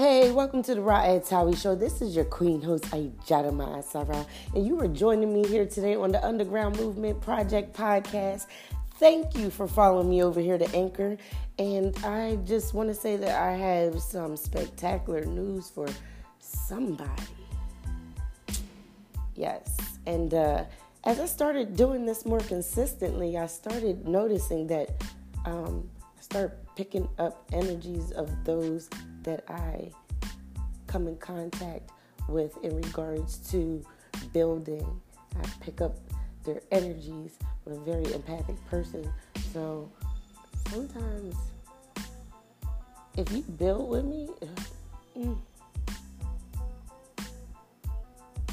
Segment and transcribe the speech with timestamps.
[0.00, 1.74] Hey, welcome to the Raw Ed Towie Show.
[1.74, 6.10] This is your queen host, Aijada Maasara, and you are joining me here today on
[6.10, 8.46] the Underground Movement Project podcast.
[8.94, 11.18] Thank you for following me over here to Anchor.
[11.58, 15.86] And I just want to say that I have some spectacular news for
[16.38, 17.10] somebody.
[19.34, 19.76] Yes.
[20.06, 20.64] And uh,
[21.04, 25.04] as I started doing this more consistently, I started noticing that
[25.44, 28.88] um, I start picking up energies of those
[29.22, 29.90] that I
[30.86, 31.90] come in contact
[32.26, 33.84] with in regards to
[34.32, 34.98] building.
[35.36, 35.98] I pick up
[36.42, 37.38] their energies.
[37.66, 39.12] I'm a very empathic person.
[39.52, 39.90] So
[40.70, 41.34] sometimes
[43.18, 44.30] if you build with me,
[45.18, 45.36] mm,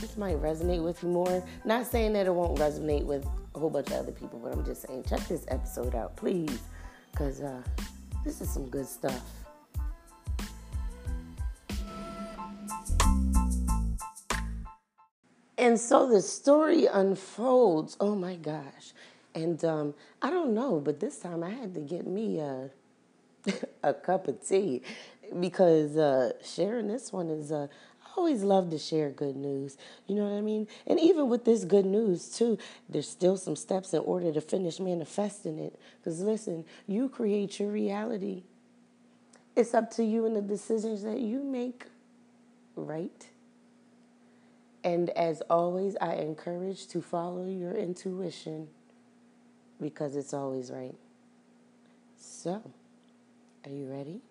[0.02, 1.42] this might resonate with you more.
[1.64, 3.26] Not saying that it won't resonate with
[3.56, 6.60] a whole bunch of other people, but I'm just saying check this episode out, please,
[7.14, 7.64] because uh,
[8.24, 9.22] this is some good stuff.
[15.58, 17.98] And so the story unfolds.
[18.00, 18.94] Oh my gosh.
[19.34, 22.70] And um, I don't know, but this time I had to get me a,
[23.84, 24.82] a cup of tea
[25.40, 27.68] because uh, sharing this one is, uh,
[28.18, 29.78] always love to share good news.
[30.08, 30.68] You know what I mean?
[30.88, 32.58] And even with this good news, too,
[32.90, 35.80] there's still some steps in order to finish manifesting it.
[36.00, 38.44] Because listen, you create your reality,
[39.56, 41.86] it's up to you and the decisions that you make,
[42.76, 43.28] right?
[44.84, 48.68] And as always, I encourage to follow your intuition
[49.82, 50.96] because it's always right.
[52.18, 52.62] So,
[53.66, 54.22] are you ready?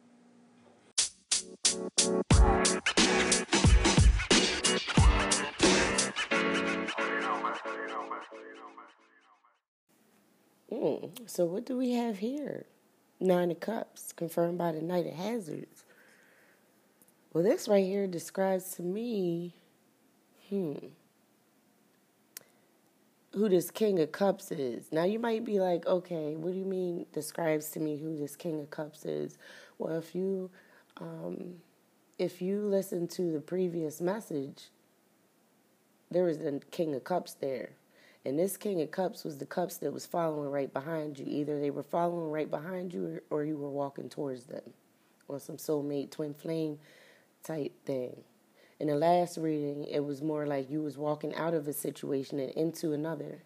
[10.73, 12.67] Mm, so, what do we have here?
[13.21, 15.85] Nine of Cups, confirmed by the Knight of Hazards.
[17.33, 19.55] Well, this right here describes to me
[20.49, 20.75] hmm,
[23.33, 24.91] who this King of Cups is.
[24.91, 28.37] Now you might be like, okay, what do you mean describes to me who this
[28.37, 29.39] King of Cups is?
[29.79, 30.51] Well, if you
[30.99, 31.57] um,
[32.19, 34.71] if you listen to the previous message,
[36.11, 37.71] there was a King of Cups there.
[38.27, 41.25] And this King of Cups was the cups that was following right behind you.
[41.29, 44.63] Either they were following right behind you or, or you were walking towards them
[45.29, 46.79] on some soulmate twin flame
[47.45, 48.25] type thing
[48.79, 52.39] in the last reading, it was more like you was walking out of a situation
[52.39, 53.43] and into another.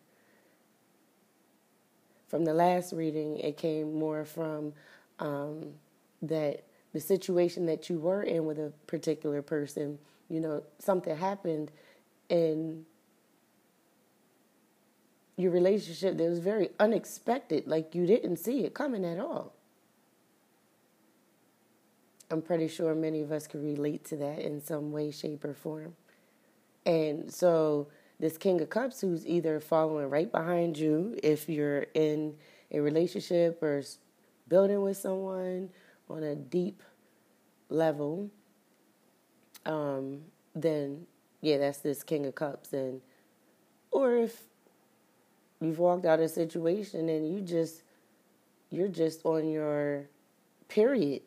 [2.29, 4.73] From the last reading, it came more from
[5.19, 5.75] um,
[6.23, 9.99] that the situation that you were in with a particular person,
[10.29, 11.71] you know, something happened
[12.29, 12.85] in
[15.41, 19.55] your relationship that was very unexpected, like you didn't see it coming at all.
[22.31, 25.55] I'm pretty sure many of us can relate to that in some way, shape, or
[25.55, 25.97] form.
[26.87, 27.89] And so,
[28.21, 32.37] this King of Cups, who's either following right behind you if you're in
[32.71, 33.83] a relationship or
[34.47, 35.71] building with someone
[36.09, 36.83] on a deep
[37.69, 38.31] level,
[39.67, 40.21] um,
[40.55, 41.07] then
[41.41, 42.73] yeah, that's this King of Cups.
[42.73, 43.01] And
[43.91, 44.43] or if
[45.61, 47.83] you've walked out of a situation and you just
[48.71, 50.07] you're just on your
[50.69, 51.23] period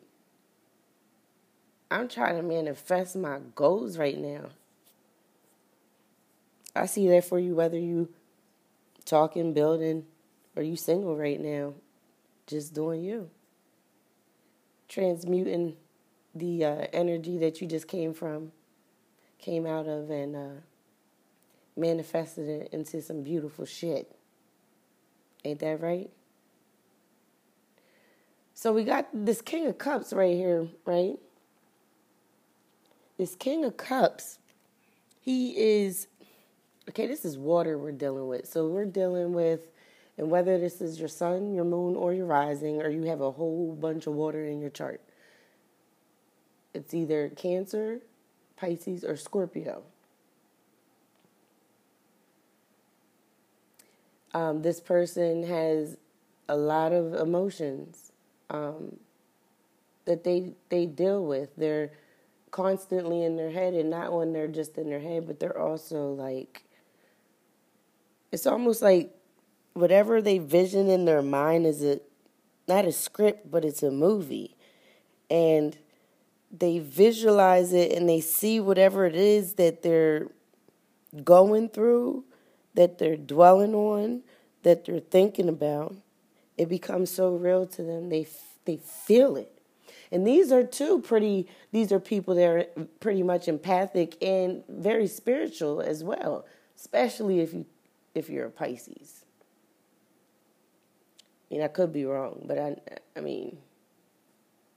[1.94, 4.46] I'm trying to manifest my goals right now.
[6.74, 8.08] I see that for you whether you
[9.04, 10.04] talking, building,
[10.56, 11.74] or you single right now.
[12.48, 13.30] Just doing you.
[14.88, 15.76] Transmuting
[16.34, 18.50] the uh, energy that you just came from,
[19.38, 20.60] came out of, and uh,
[21.76, 24.10] manifested it into some beautiful shit.
[25.44, 26.10] Ain't that right?
[28.54, 31.18] So we got this King of Cups right here, right?
[33.18, 34.38] this King of Cups,
[35.20, 36.08] he is
[36.88, 37.06] okay.
[37.06, 38.46] This is water we're dealing with.
[38.46, 39.68] So we're dealing with,
[40.18, 43.30] and whether this is your sun, your moon, or your rising, or you have a
[43.30, 45.00] whole bunch of water in your chart,
[46.72, 48.00] it's either Cancer,
[48.56, 49.82] Pisces, or Scorpio.
[54.34, 55.96] Um, this person has
[56.48, 58.12] a lot of emotions
[58.50, 58.96] um,
[60.04, 61.54] that they they deal with.
[61.56, 61.92] They're
[62.50, 66.12] constantly in their head and not when they're just in their head, but they're also
[66.12, 66.64] like
[68.30, 69.14] it's almost like
[69.74, 72.00] whatever they vision in their mind is a
[72.66, 74.56] not a script, but it's a movie.
[75.30, 75.76] And
[76.56, 80.28] they visualize it and they see whatever it is that they're
[81.22, 82.24] going through,
[82.74, 84.22] that they're dwelling on,
[84.62, 85.94] that they're thinking about.
[86.56, 88.08] It becomes so real to them.
[88.08, 88.26] They
[88.64, 89.50] they feel it.
[90.12, 92.64] And these are two pretty these are people that are
[93.00, 97.66] pretty much empathic and very spiritual as well, especially if you
[98.14, 99.24] if you're a Pisces.
[101.50, 102.76] I mean, I could be wrong, but I
[103.16, 103.58] I mean,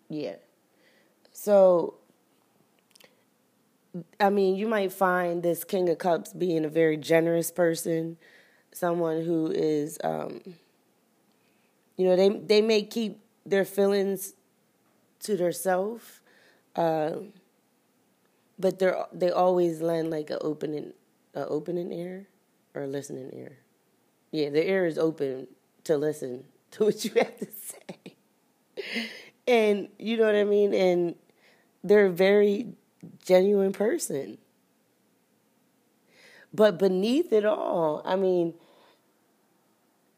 [0.10, 0.36] yeah.
[1.32, 1.96] So
[4.20, 8.18] I mean, you might find this King of Cups being a very generous person,
[8.72, 10.42] someone who is um
[11.96, 14.34] you know, they they may keep their feelings
[15.22, 16.22] to themselves,
[16.76, 17.12] uh,
[18.60, 20.94] but they're they always lend like an opening,
[21.34, 22.28] an opening ear
[22.74, 23.58] or a listening ear.
[24.32, 25.48] Yeah, the ear is open
[25.86, 28.16] to listen to what you have to say,
[29.48, 30.74] and you know what I mean.
[30.74, 31.16] And
[31.84, 32.68] they're very
[33.24, 34.38] genuine person.
[36.54, 38.54] But beneath it all, I mean,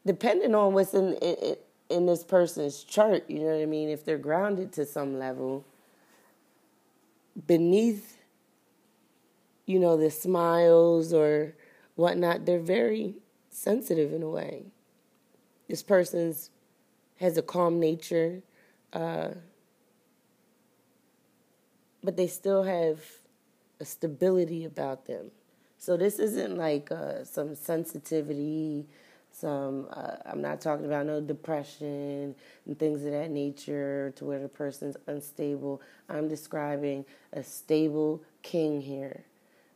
[0.06, 1.18] depending on what's in
[1.88, 3.88] in this person's chart, you know what I mean?
[3.88, 5.64] If they're grounded to some level,
[7.46, 8.18] beneath,
[9.66, 11.54] you know, the smiles or
[11.96, 13.14] whatnot, they're very
[13.50, 14.66] sensitive in a way.
[15.68, 16.50] This person's
[17.16, 18.42] has a calm nature,
[18.92, 19.30] uh,
[22.02, 23.00] but they still have
[23.80, 25.30] a stability about them.
[25.78, 28.86] So this isn't like uh, some sensitivity
[29.32, 32.34] some uh, i'm not talking about no depression
[32.66, 38.80] and things of that nature to where the person's unstable i'm describing a stable king
[38.80, 39.24] here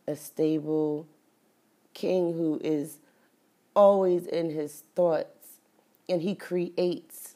[0.07, 1.07] a stable
[1.93, 2.99] king who is
[3.75, 5.59] always in his thoughts
[6.09, 7.34] and he creates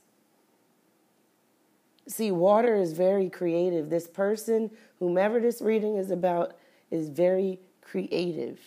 [2.09, 4.69] see water is very creative this person
[4.99, 6.57] whomever this reading is about
[6.91, 8.59] is very creative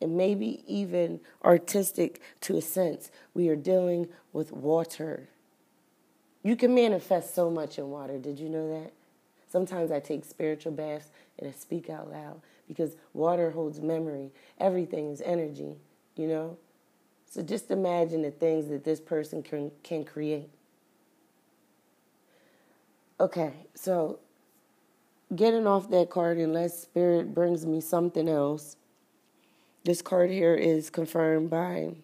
[0.00, 3.10] and maybe even artistic to a sense.
[3.34, 5.28] We are dealing with water.
[6.42, 8.18] You can manifest so much in water.
[8.18, 8.92] Did you know that?
[9.50, 14.30] Sometimes I take spiritual baths and I speak out loud because water holds memory.
[14.58, 15.76] Everything is energy,
[16.16, 16.56] you know?
[17.28, 20.50] So just imagine the things that this person can, can create.
[23.20, 24.18] Okay, so
[25.36, 28.76] getting off that card, unless spirit brings me something else,
[29.84, 31.96] this card here is confirmed by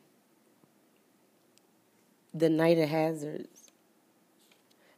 [2.35, 3.71] the Knight of Hazards.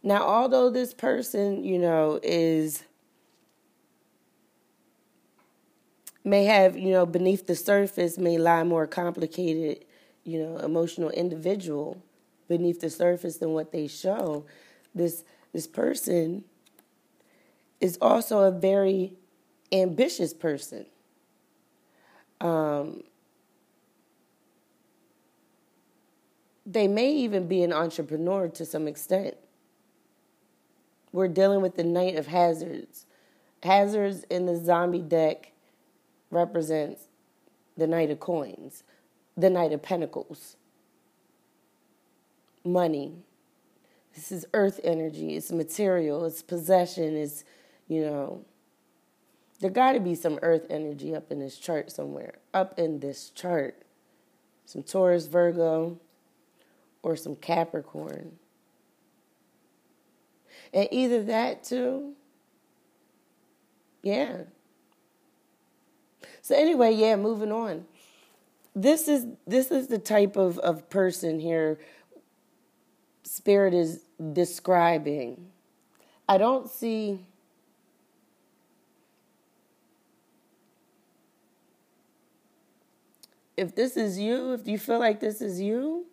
[0.03, 2.83] Now, although this person, you know, is
[6.25, 9.85] may have, you know, beneath the surface may lie more complicated,
[10.25, 12.03] you know, emotional individual
[12.49, 14.45] beneath the surface than what they show.
[14.97, 15.23] This
[15.59, 16.45] this person
[17.81, 19.15] is also a very
[19.73, 20.87] ambitious person.
[22.41, 23.03] Um,
[26.65, 29.35] they may even be an entrepreneur to some extent.
[31.11, 33.05] We're dealing with the Knight of Hazards.
[33.65, 35.51] Hazards in the zombie deck
[36.31, 37.03] represents
[37.77, 38.85] the Knight of Coins,
[39.37, 40.55] the Knight of Pentacles,
[42.65, 43.25] money.
[44.19, 47.45] This is earth energy, it's material, it's possession, it's,
[47.87, 48.45] you know,
[49.61, 52.35] there got to be some earth energy up in this chart somewhere.
[52.53, 53.81] Up in this chart.
[54.67, 56.01] Some Taurus, Virgo,
[57.05, 58.33] or some Capricorn.
[60.75, 62.15] And either that too.
[64.03, 64.39] Yeah.
[66.43, 67.85] So anyway, yeah, moving on.
[68.75, 71.79] This is this is the type of, of person here
[73.29, 74.01] spirit is
[74.33, 75.51] describing.
[76.29, 77.27] I don't see
[83.57, 86.07] if this is you, if you feel like this is you,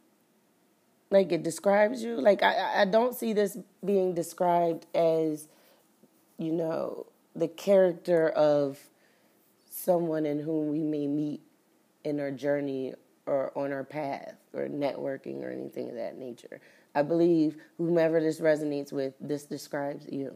[1.12, 5.48] like it describes you, like I, I don't see this being described as,
[6.38, 8.80] you know, the character of
[9.70, 11.42] someone in whom we may meet
[12.04, 12.94] in our journey
[13.26, 16.60] or on our path or networking or anything of that nature.
[16.96, 20.36] I believe whomever this resonates with, this describes you.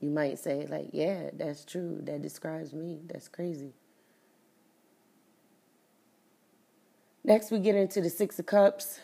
[0.00, 2.00] You might say, like, yeah, that's true.
[2.02, 3.00] That describes me.
[3.06, 3.72] That's crazy.
[7.24, 9.00] Next, we get into the Six of Cups.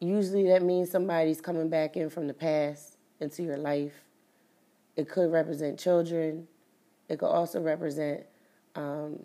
[0.00, 3.94] Usually, that means somebody's coming back in from the past into your life.
[4.96, 6.48] It could represent children.
[7.08, 8.24] It could also represent
[8.76, 9.24] um,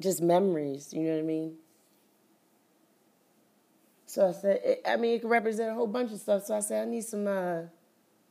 [0.00, 0.92] just memories.
[0.92, 1.56] You know what I mean?
[4.12, 6.44] So I said, I mean, it could represent a whole bunch of stuff.
[6.44, 7.62] So I said, I need some uh,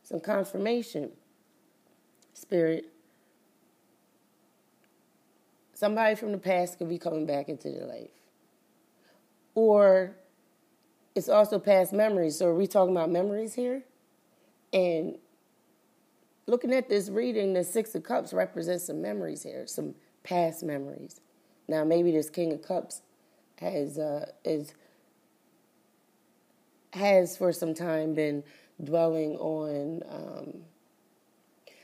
[0.04, 1.10] some confirmation,
[2.36, 2.86] spirit.
[5.74, 8.12] Somebody from the past could be coming back into their life.
[9.56, 10.16] Or
[11.16, 12.38] it's also past memories.
[12.38, 13.82] So are we talking about memories here?
[14.72, 15.18] And
[16.46, 21.22] looking at this reading, the Six of Cups represents some memories here, some past memories.
[21.68, 23.02] Now maybe this King of Cups
[23.58, 24.76] has uh, is
[26.94, 28.44] has for some time been
[28.84, 30.54] dwelling on um,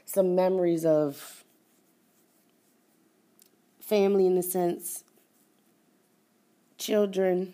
[0.05, 1.43] some memories of
[3.79, 5.03] family in the sense,
[6.77, 7.53] children,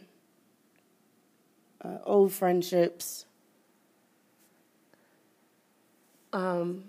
[1.84, 3.26] uh, old friendships.
[6.32, 6.86] Um,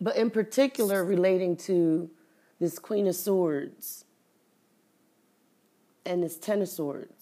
[0.00, 2.10] but in particular, relating to
[2.58, 4.04] this Queen of Swords
[6.06, 7.15] and this Ten of Swords.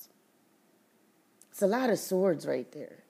[1.54, 3.04] It's a lot of swords right there.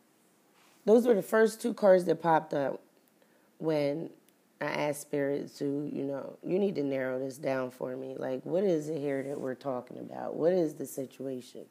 [0.84, 2.82] Those were the first two cards that popped up
[3.56, 4.10] when
[4.60, 8.16] I asked Spirit to, you know, you need to narrow this down for me.
[8.18, 10.36] Like, what is it here that we're talking about?
[10.36, 11.64] What is the situation?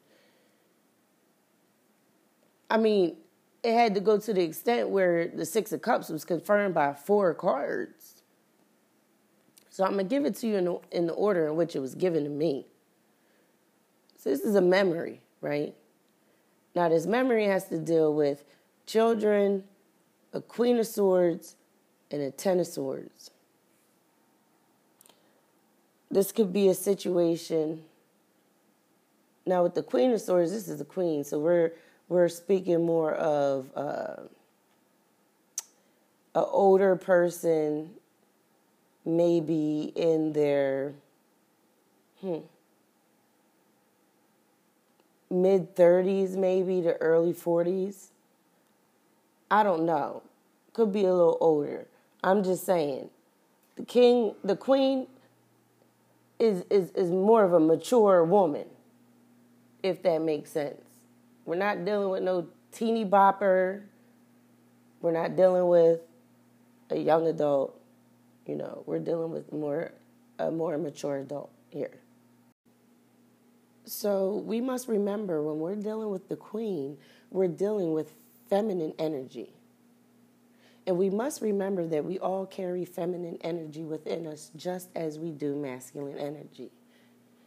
[2.71, 3.17] I mean,
[3.61, 6.93] it had to go to the extent where the Six of Cups was confirmed by
[6.93, 8.23] four cards.
[9.69, 11.81] So I'm gonna give it to you in the, in the order in which it
[11.81, 12.65] was given to me.
[14.17, 15.75] So this is a memory, right?
[16.75, 18.43] Now this memory has to deal with
[18.85, 19.63] children,
[20.33, 21.55] a Queen of Swords,
[22.09, 23.31] and a Ten of Swords.
[26.09, 27.83] This could be a situation.
[29.45, 31.73] Now with the Queen of Swords, this is the Queen, so we're
[32.09, 34.23] we're speaking more of uh,
[36.35, 37.91] an older person,
[39.05, 40.93] maybe in their
[42.21, 42.39] hmm,
[45.33, 48.09] mid 30s, maybe to early 40s.
[49.51, 50.23] I don't know.
[50.73, 51.87] Could be a little older.
[52.23, 53.09] I'm just saying.
[53.75, 55.07] The king, the queen
[56.39, 58.67] is, is, is more of a mature woman,
[59.81, 60.81] if that makes sense.
[61.45, 63.81] We're not dealing with no teeny bopper.
[65.01, 65.99] We're not dealing with
[66.89, 67.79] a young adult.
[68.45, 69.91] You know, we're dealing with more
[70.39, 71.99] a more mature adult here.
[73.85, 76.97] So we must remember when we're dealing with the queen,
[77.31, 78.13] we're dealing with
[78.49, 79.53] feminine energy.
[80.85, 85.31] And we must remember that we all carry feminine energy within us just as we
[85.31, 86.71] do masculine energy.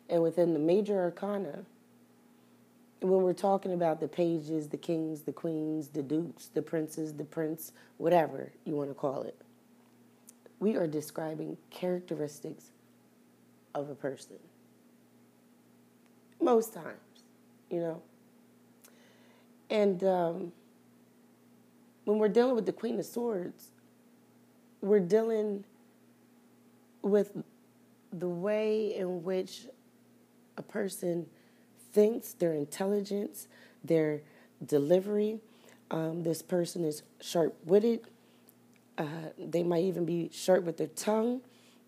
[0.08, 1.64] And within the major arcana,
[3.00, 7.24] when we're talking about the pages, the kings, the queens, the dukes, the princes, the
[7.24, 9.36] prince, whatever you want to call it,
[10.58, 12.70] we are describing characteristics
[13.74, 14.38] of a person.
[16.40, 17.24] Most times,
[17.70, 18.02] you know.
[19.70, 20.52] And um,
[22.04, 23.72] when we're dealing with the Queen of Swords,
[24.80, 25.64] we're dealing
[27.02, 27.36] with
[28.12, 29.66] the way in which
[30.56, 31.26] a person
[31.92, 33.48] thinks, their intelligence,
[33.84, 34.22] their
[34.64, 35.40] delivery.
[35.90, 38.00] Um, this person is sharp witted.
[38.98, 41.40] Uh, they might even be sharp with their tongue.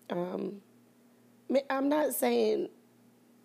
[0.09, 0.61] Um,
[1.69, 2.69] I'm not saying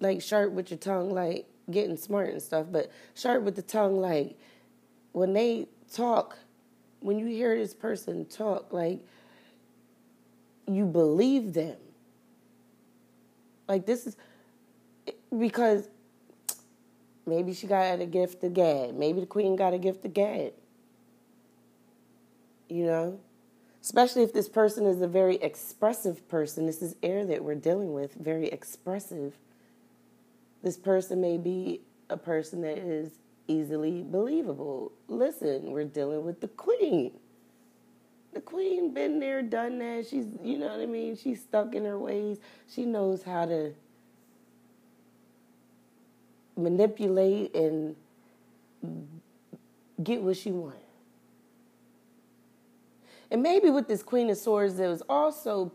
[0.05, 4.01] like sharp with your tongue, like getting smart and stuff, but sharp with the tongue,
[4.01, 4.39] like
[5.13, 6.39] when they talk,
[7.01, 9.01] when you hear this person talk, like
[10.69, 11.77] you believe them.
[13.67, 14.17] Like this is
[15.37, 15.89] because
[17.27, 18.95] Maybe she got a gift of gab.
[18.95, 20.53] Maybe the queen got a gift of gab.
[22.69, 23.21] You know?
[23.83, 26.67] Especially if this person is a very expressive person.
[26.67, 29.35] This is air that we're dealing with, very expressive.
[30.65, 33.19] This person may be a person that is
[33.49, 34.93] easily believable.
[35.09, 37.13] Listen, we're dealing with the queen.
[38.33, 40.07] The queen been there, done that.
[40.07, 41.17] She's, you know what I mean?
[41.17, 42.39] She's stuck in her ways.
[42.67, 43.75] She knows how to
[46.57, 47.95] manipulate and
[50.03, 50.79] get what she wanted.
[53.31, 55.73] And maybe with this Queen of Swords, there was also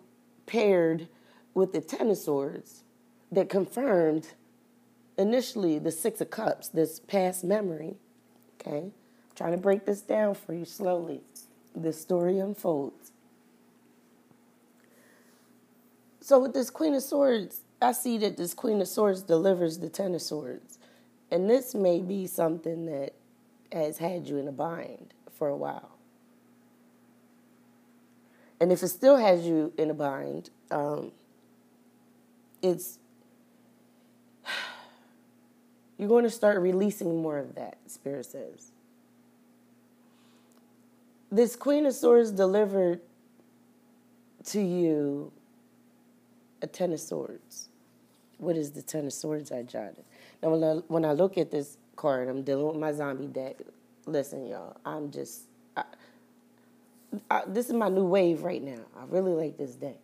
[0.47, 1.07] paired
[1.53, 2.83] with the Ten of Swords
[3.31, 4.29] that confirmed
[5.19, 7.95] initially the Six of Cups, this past memory.
[8.59, 8.85] Okay?
[8.85, 8.93] I'm
[9.35, 11.21] trying to break this down for you slowly.
[11.75, 13.11] This story unfolds.
[16.21, 19.89] So, with this Queen of Swords, I see that this Queen of Swords delivers the
[19.89, 20.79] Ten of Swords.
[21.31, 23.13] And this may be something that
[23.71, 25.91] has had you in a bind for a while.
[28.59, 31.11] And if it still has you in a bind, um,
[32.61, 32.99] it's
[35.99, 38.71] you're going to start releasing more of that, Spirit says.
[41.29, 43.01] This Queen of Swords delivered
[44.45, 45.33] to you
[46.61, 47.67] a Ten of Swords.
[48.37, 50.05] what is the Ten of Swords I jotted?
[50.41, 53.57] Now, when I, when I look at this card, I'm dealing with my zombie deck.
[54.05, 55.41] Listen, y'all, I'm just,
[55.75, 55.83] I,
[57.29, 58.79] I, this is my new wave right now.
[58.97, 59.97] I really like this deck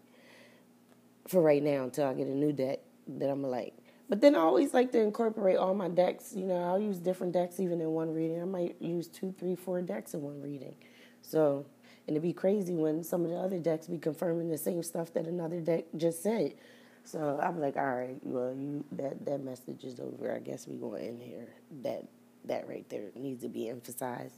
[1.29, 3.73] for right now until I get a new deck that I'm like.
[4.07, 6.33] But then I always like to incorporate all my decks.
[6.35, 8.41] You know, I'll use different decks even in one reading.
[8.41, 10.75] I might use two, three, four decks in one reading.
[11.21, 11.65] So,
[12.07, 15.11] and it'd be crazy when some of the other decks be confirming the same stuff
[15.13, 16.53] that another deck just said.
[17.03, 20.33] So I'm like, all right, well, you that that message is over.
[20.33, 21.47] I guess we going in here.
[21.83, 22.03] That
[22.45, 24.37] that right there needs to be emphasized.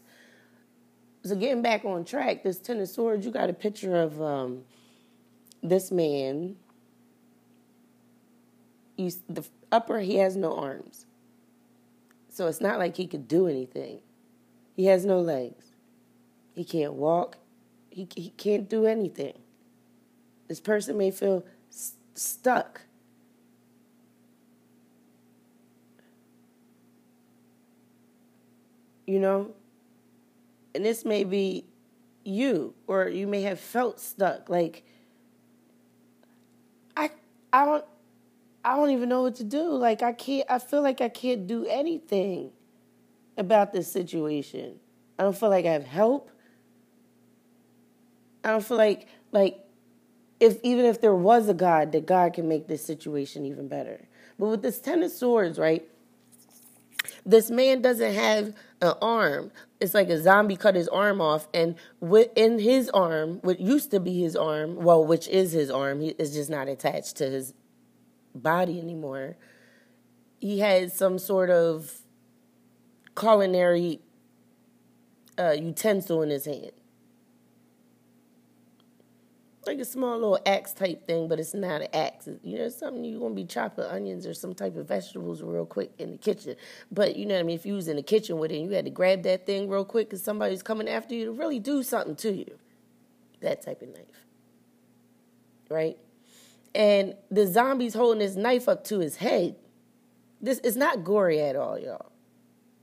[1.24, 4.64] So getting back on track, this Ten of Swords, you got a picture of um,
[5.64, 6.56] this man.
[8.98, 11.06] You, the upper, he has no arms.
[12.30, 14.00] So it's not like he could do anything.
[14.76, 15.66] He has no legs.
[16.54, 17.38] He can't walk.
[17.90, 19.40] He, he can't do anything.
[20.48, 22.82] This person may feel st- stuck.
[29.06, 29.52] You know?
[30.76, 31.66] And this may be
[32.24, 34.50] you, or you may have felt stuck.
[34.50, 34.84] Like,
[36.96, 37.10] I,
[37.54, 37.86] I don't,
[38.68, 39.64] I don't even know what to do.
[39.70, 42.52] Like, I can't, I feel like I can't do anything
[43.38, 44.78] about this situation.
[45.18, 46.30] I don't feel like I have help.
[48.44, 49.58] I don't feel like, like,
[50.42, 54.06] if even if there was a God, that God can make this situation even better.
[54.38, 55.88] But with this Ten of Swords, right?
[57.26, 59.50] This man doesn't have an arm.
[59.80, 61.76] It's like a zombie cut his arm off, and
[62.36, 66.10] in his arm, what used to be his arm, well, which is his arm, he
[66.10, 67.54] is just not attached to his
[68.38, 69.38] body anymore.
[70.40, 72.00] He had some sort of
[73.16, 74.00] culinary
[75.38, 76.72] uh, utensil in his hand
[79.68, 82.28] like a small little axe type thing, but it's not an axe.
[82.42, 85.92] You know, something you're gonna be chopping onions or some type of vegetables real quick
[86.00, 86.56] in the kitchen.
[86.92, 87.56] But you know what I mean?
[87.58, 89.86] If you was in the kitchen with it you had to grab that thing real
[89.86, 92.58] quick because somebody's coming after you to really do something to you.
[93.42, 94.06] That type of knife.
[95.70, 95.98] Right?
[96.76, 99.56] And the zombie's holding his knife up to his head.
[100.42, 102.12] This is not gory at all, y'all.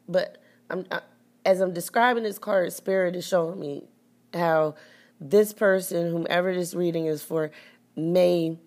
[0.09, 0.38] But
[0.70, 1.01] I'm I,
[1.44, 3.85] as I'm describing this card, Spirit is showing me
[4.33, 4.75] how
[5.20, 7.51] this person, whomever this reading is for,
[7.97, 8.59] may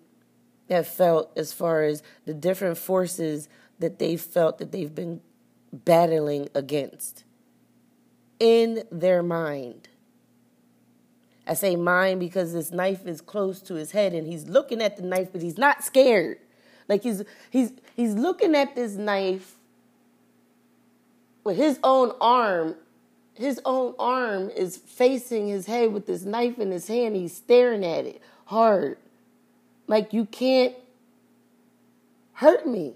[0.68, 5.20] have felt as far as the different forces that they felt that they've been
[5.72, 7.24] battling against
[8.38, 9.87] in their mind.
[11.48, 14.96] I say mine because this knife is close to his head and he's looking at
[14.96, 16.38] the knife, but he's not scared.
[16.88, 19.56] Like he's he's he's looking at this knife
[21.44, 22.76] with his own arm
[23.38, 27.14] his own arm is facing his head with this knife in his hand.
[27.14, 28.98] He's staring at it hard.
[29.86, 30.74] Like, you can't
[32.32, 32.94] hurt me.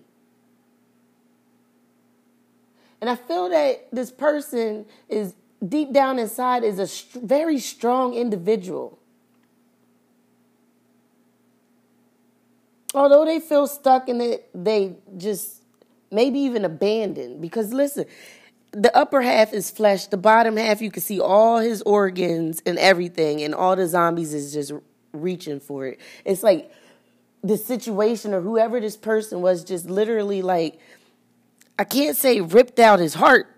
[3.00, 5.34] And I feel that this person is
[5.66, 8.98] deep down inside is a st- very strong individual.
[12.94, 15.62] Although they feel stuck in it, they just
[16.10, 17.40] maybe even abandoned.
[17.40, 18.04] Because listen,
[18.72, 22.78] the upper half is flesh, the bottom half you can see all his organs and
[22.78, 24.72] everything, and all the zombies is just
[25.12, 26.00] reaching for it.
[26.24, 26.70] It's like
[27.42, 30.78] the situation or whoever this person was just literally like
[31.78, 33.51] I can't say ripped out his heart.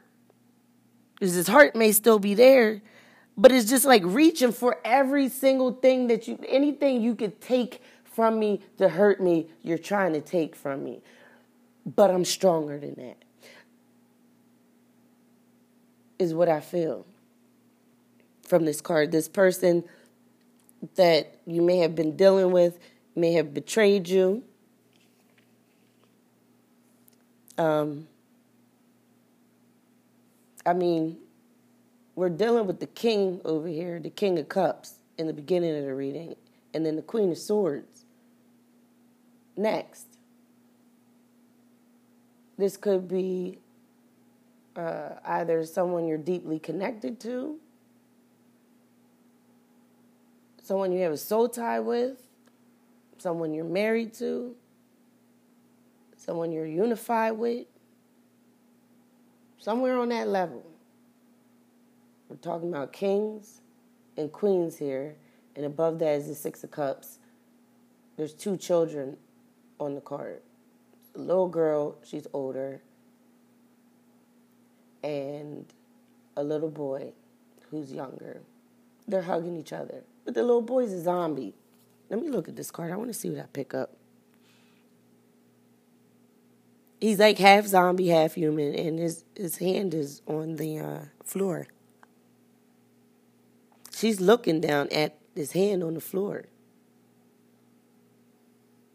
[1.18, 2.82] Because his heart may still be there,
[3.36, 7.82] but it's just like reaching for every single thing that you anything you could take
[8.04, 11.00] from me to hurt me, you're trying to take from me.
[11.84, 13.16] But I'm stronger than that
[16.18, 17.06] is what I feel
[18.46, 19.10] from this card.
[19.10, 19.84] This person
[20.96, 22.78] that you may have been dealing with
[23.16, 24.42] may have betrayed you.
[27.58, 28.06] Um,
[30.66, 31.18] I mean,
[32.14, 35.84] we're dealing with the king over here, the king of cups in the beginning of
[35.84, 36.36] the reading,
[36.72, 38.04] and then the queen of swords
[39.56, 40.06] next.
[42.56, 43.58] This could be
[44.76, 47.58] uh, either someone you're deeply connected to,
[50.62, 52.22] someone you have a soul tie with,
[53.18, 54.54] someone you're married to,
[56.16, 57.66] someone you're unified with,
[59.64, 60.62] somewhere on that level.
[62.28, 63.62] We're talking about kings
[64.18, 65.16] and queens here,
[65.56, 67.18] and above that is the Six of Cups.
[68.18, 69.16] There's two children
[69.80, 70.42] on the card.
[71.14, 72.82] A little girl, she's older,
[75.02, 75.64] and
[76.36, 77.12] a little boy
[77.70, 78.42] who's younger.
[79.08, 80.04] They're hugging each other.
[80.26, 81.54] But the little boy's a zombie.
[82.10, 82.92] Let me look at this card.
[82.92, 83.96] I want to see what I pick up.
[87.04, 91.66] He's like half zombie, half human, and his his hand is on the uh, floor.
[93.94, 96.46] She's looking down at his hand on the floor.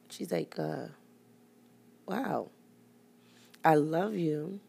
[0.10, 0.88] She's like, uh,
[2.08, 2.50] "Wow,
[3.64, 4.60] I love you."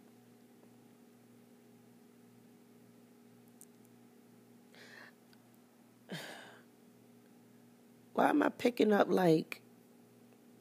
[8.12, 9.62] Why am I picking up like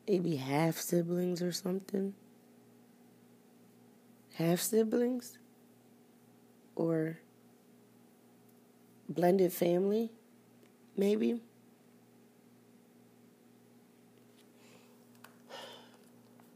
[0.08, 2.14] maybe half siblings or something?
[4.40, 5.38] Half siblings?
[6.78, 7.20] Or
[9.10, 10.12] blended family?
[10.96, 11.42] Maybe?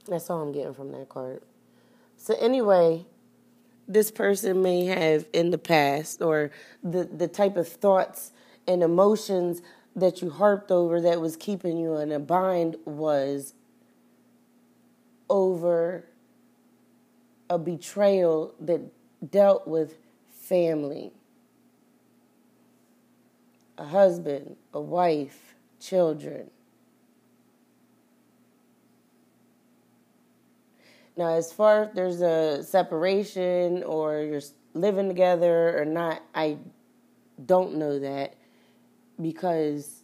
[0.07, 1.41] That's all I'm getting from that card.
[2.15, 3.05] So, anyway,
[3.85, 8.31] this person may have in the past, or the, the type of thoughts
[8.65, 9.61] and emotions
[9.93, 13.53] that you harped over that was keeping you in a bind was
[15.29, 16.05] over
[17.53, 18.81] a betrayal that
[19.29, 19.93] dealt with
[20.31, 21.11] family
[23.77, 26.49] a husband, a wife, children.
[31.17, 34.41] Now, as far as there's a separation or you're
[34.73, 36.57] living together or not, I
[37.43, 38.35] don't know that
[39.21, 40.03] because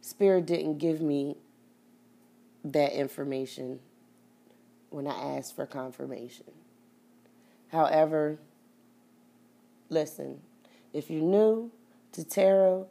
[0.00, 1.36] Spirit didn't give me
[2.64, 3.80] that information
[4.92, 6.52] when I asked for confirmation.
[7.70, 8.38] However,
[9.88, 10.40] listen,
[10.92, 11.70] if you're new
[12.12, 12.86] to tarot,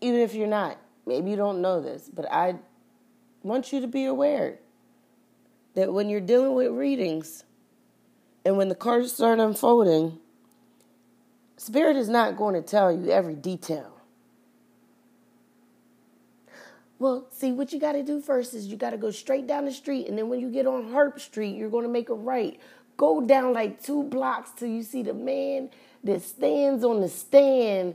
[0.00, 2.56] even if you're not, maybe you don't know this, but I
[3.42, 4.58] want you to be aware
[5.74, 7.44] that when you're dealing with readings
[8.44, 10.18] and when the cards start unfolding,
[11.56, 13.93] Spirit is not going to tell you every detail.
[17.04, 19.66] Well, see, what you got to do first is you got to go straight down
[19.66, 22.14] the street, and then when you get on Harp Street, you're going to make a
[22.14, 22.58] right.
[22.96, 25.68] Go down like two blocks till you see the man
[26.02, 27.94] that stands on the stand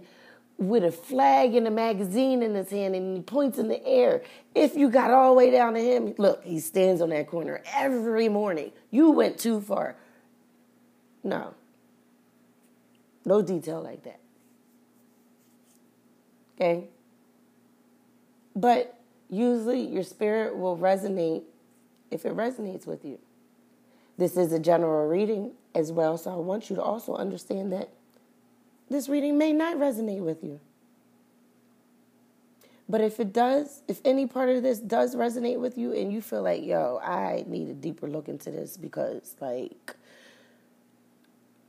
[0.60, 4.22] with a flag and a magazine in his hand and he points in the air.
[4.54, 7.64] If you got all the way down to him, look, he stands on that corner
[7.74, 8.72] every morning.
[8.92, 9.96] You went too far.
[11.24, 11.56] No.
[13.26, 14.20] No detail like that.
[16.62, 16.90] Okay?
[18.56, 18.99] But
[19.30, 21.44] usually your spirit will resonate
[22.12, 23.20] if it resonates with you.
[24.18, 27.90] This is a general reading as well, so I want you to also understand that
[28.90, 30.60] this reading may not resonate with you.
[32.90, 36.22] But if it does, if any part of this does resonate with you and you
[36.22, 39.96] feel like, yo, I need a deeper look into this because, like,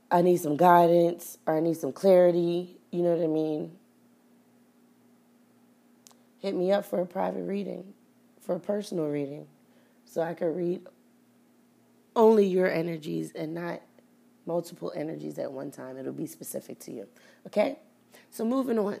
[0.09, 3.71] I need some guidance or I need some clarity, you know what I mean?
[6.41, 7.93] Hit me up for a private reading,
[8.41, 9.45] for a personal reading,
[10.05, 10.81] so I could read
[12.15, 13.81] only your energies and not
[14.47, 15.97] multiple energies at one time.
[15.97, 17.07] It'll be specific to you.
[17.45, 17.77] Okay?
[18.31, 18.99] So moving on.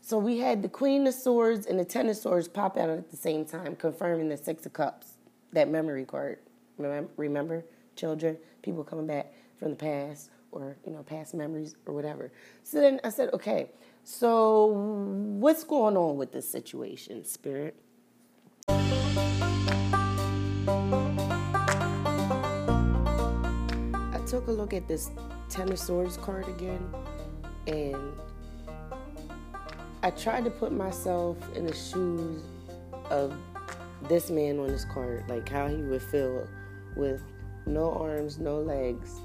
[0.00, 3.10] So we had the Queen of Swords and the Ten of Swords pop out at
[3.10, 5.14] the same time, confirming the Six of Cups,
[5.52, 6.38] that memory card.
[6.76, 12.32] Remember, children, people coming back from the past or you know past memories or whatever.
[12.64, 13.70] So then I said, okay,
[14.04, 17.74] so what's going on with this situation, spirit?
[18.68, 18.76] I
[24.26, 25.10] took a look at this
[25.48, 26.86] Ten of Swords card again,
[27.66, 28.12] and
[30.02, 32.42] I tried to put myself in the shoes
[33.10, 33.34] of
[34.08, 36.46] this man on this card, like how he would feel
[36.94, 37.22] with
[37.66, 39.20] no arms, no legs,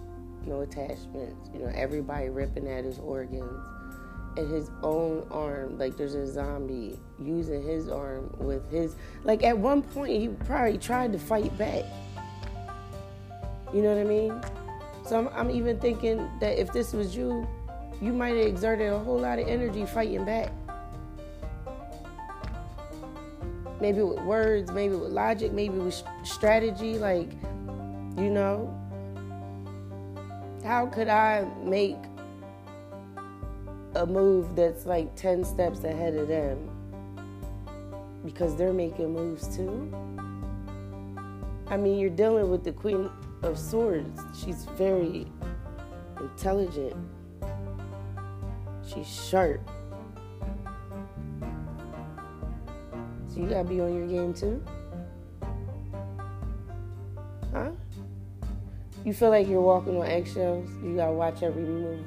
[0.46, 1.50] no attachments.
[1.54, 3.68] You know, everybody ripping at his organs.
[4.40, 8.96] And his own arm, like there's a zombie using his arm with his.
[9.26, 11.84] Like at one point, he probably tried to fight back.
[13.74, 14.42] You know what I mean?
[15.06, 17.46] So I'm, I'm even thinking that if this was you,
[18.02, 20.54] you might have exerted a whole lot of energy fighting back.
[23.82, 26.98] Maybe with words, maybe with logic, maybe with strategy.
[26.98, 27.30] Like,
[28.18, 28.74] you know,
[30.64, 31.98] how could I make
[33.96, 36.70] a move that's like 10 steps ahead of them?
[38.26, 39.92] Because they're making moves too.
[41.68, 43.10] I mean, you're dealing with the Queen
[43.44, 44.22] of Swords.
[44.44, 45.28] She's very
[46.20, 46.96] intelligent,
[48.88, 49.62] she's sharp.
[53.28, 54.64] So you gotta be on your game too.
[57.54, 57.72] Huh?
[59.06, 60.70] You feel like you're walking on eggshells.
[60.84, 62.02] You gotta watch every move.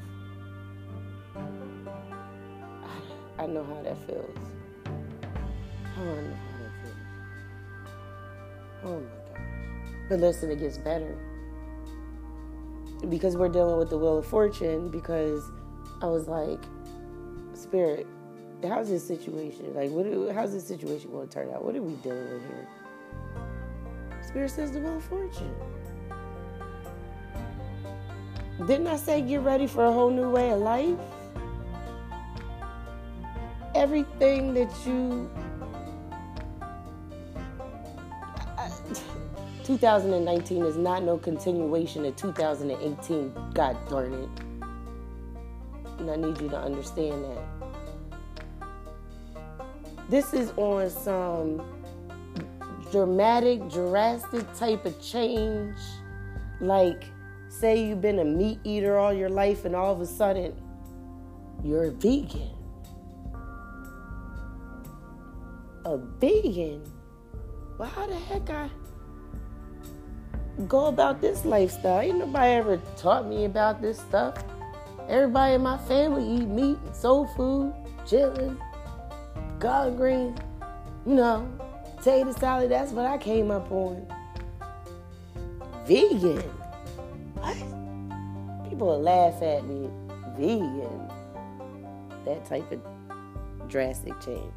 [3.43, 4.39] I know how that feels.
[4.87, 6.97] Oh, I know how that feels.
[8.85, 9.43] Oh my gosh.
[10.09, 11.19] But listen, it gets better.
[13.09, 15.51] Because we're dealing with the wheel of fortune, because
[16.03, 16.61] I was like,
[17.55, 18.07] Spirit,
[18.63, 19.75] how's this situation?
[19.75, 20.07] Like, what?
[20.37, 21.65] How's this situation going to turn out?
[21.65, 22.69] What are we dealing with here?
[24.23, 25.53] Spirit says the wheel of fortune.
[28.69, 30.97] Didn't I say get ready for a whole new way of life?
[33.83, 35.29] Everything that you
[39.65, 43.33] 2019 is not no continuation of 2018.
[43.55, 44.29] God darn it.
[45.99, 47.43] And I need you to understand that.
[50.09, 51.61] This is on some
[52.93, 55.77] dramatic, drastic type of change.
[56.61, 57.03] Like,
[57.49, 60.55] say you've been a meat eater all your life and all of a sudden
[61.65, 62.52] you're a vegan.
[65.85, 66.83] A vegan?
[67.79, 68.71] Well, how the heck I
[70.69, 72.01] go about this lifestyle.
[72.01, 74.45] Ain't nobody ever taught me about this stuff.
[75.09, 78.57] Everybody in my family eat meat, soul food, chitlin,
[79.59, 80.39] collard greens,
[81.05, 81.51] you know,
[81.97, 82.71] potato salad.
[82.71, 84.07] That's what I came up on.
[85.87, 86.43] Vegan.
[87.35, 88.69] What?
[88.69, 89.89] People laugh at me.
[90.39, 91.11] Vegan.
[92.25, 92.81] That type of
[93.69, 94.53] drastic change.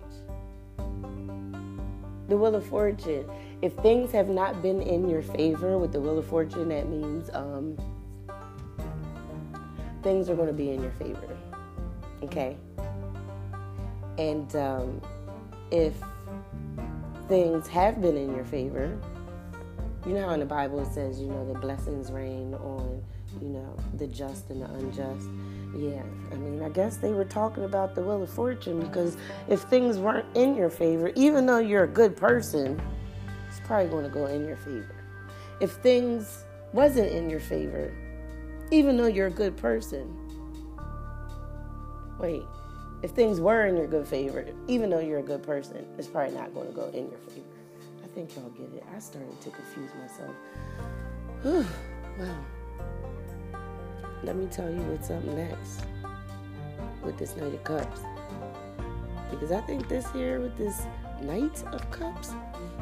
[2.27, 3.29] The Wheel of Fortune
[3.61, 7.29] if things have not been in your favor with the Wheel of Fortune, that means
[7.33, 7.77] um,
[10.03, 11.37] things are going to be in your favor.
[12.23, 12.57] Okay?
[14.17, 15.01] And um,
[15.71, 15.93] if
[17.27, 18.99] things have been in your favor,
[20.05, 23.03] you know how in the Bible it says, you know, the blessings rain on,
[23.41, 25.27] you know, the just and the unjust.
[25.77, 29.17] Yeah, I mean, I guess they were talking about the Wheel of Fortune because
[29.49, 32.81] if things weren't in your favor, even though you're a good person,
[33.49, 34.95] it's probably going to go in your favor.
[35.59, 37.93] If things wasn't in your favor,
[38.71, 40.15] even though you're a good person,
[42.19, 42.43] wait,
[43.03, 46.33] if things were in your good favor, even though you're a good person, it's probably
[46.33, 47.45] not going to go in your favor.
[48.01, 48.83] I think y'all get it.
[48.95, 50.35] I started to confuse myself.
[51.43, 51.65] Whew,
[52.17, 52.45] wow.
[54.25, 55.85] Let me tell you what's up next
[57.03, 58.01] with this Knight of Cups.
[59.29, 60.81] Because I think this here with this
[61.21, 62.33] Knight of Cups,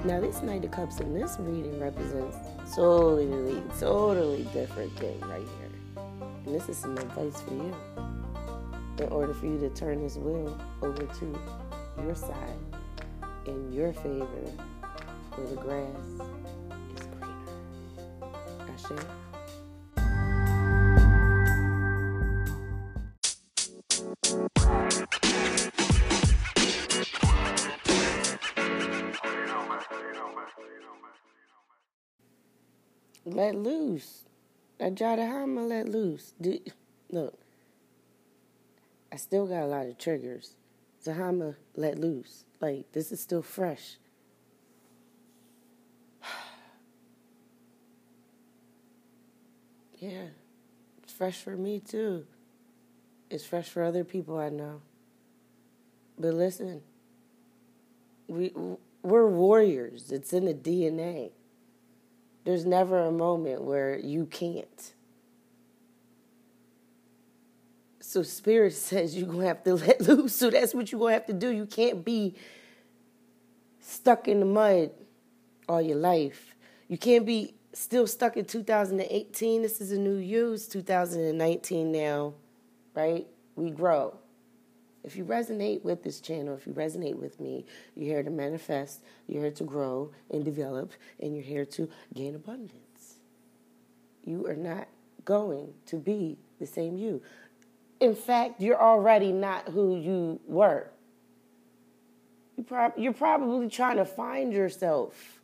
[0.06, 2.38] now, this Knight of Cups in this reading represents
[2.76, 6.04] totally, totally different thing right here.
[6.46, 7.76] And this is some advice for you.
[9.00, 11.40] In order for you to turn this wheel over to
[12.04, 12.60] your side
[13.46, 14.26] in your favor,
[15.36, 15.88] where the grass
[16.98, 17.44] is greener.
[18.74, 19.06] Ashe?
[33.26, 34.24] Let loose.
[34.80, 36.34] That Jadahama let loose.
[37.12, 37.40] look,
[39.12, 40.56] I still got a lot of triggers.
[41.06, 42.46] Zahama let loose.
[42.60, 43.98] Like, this is still fresh.
[50.00, 50.28] yeah,
[51.04, 52.26] it's fresh for me too.
[53.30, 54.82] It's fresh for other people I know.
[56.18, 56.82] But listen,
[58.28, 58.52] we
[59.02, 60.12] we're warriors.
[60.12, 61.32] It's in the DNA.
[62.46, 64.94] There's never a moment where you can't.
[68.00, 70.36] So spirit says you're gonna have to let loose.
[70.36, 71.50] So that's what you're gonna have to do.
[71.50, 72.36] You can't be
[73.80, 74.92] stuck in the mud
[75.68, 76.56] all your life.
[76.88, 79.62] You can't be still stuck in 2018.
[79.62, 80.54] This is a new you.
[80.54, 82.34] It's 2019 now,
[82.94, 83.26] right?
[83.56, 84.18] We grow.
[85.04, 89.02] If you resonate with this channel, if you resonate with me, you're here to manifest,
[89.28, 93.18] you're here to grow and develop, and you're here to gain abundance.
[94.24, 94.88] You are not
[95.26, 97.22] going to be the same you.
[98.00, 100.90] In fact, you're already not who you were.
[102.58, 105.42] You prob- you're probably trying to find yourself.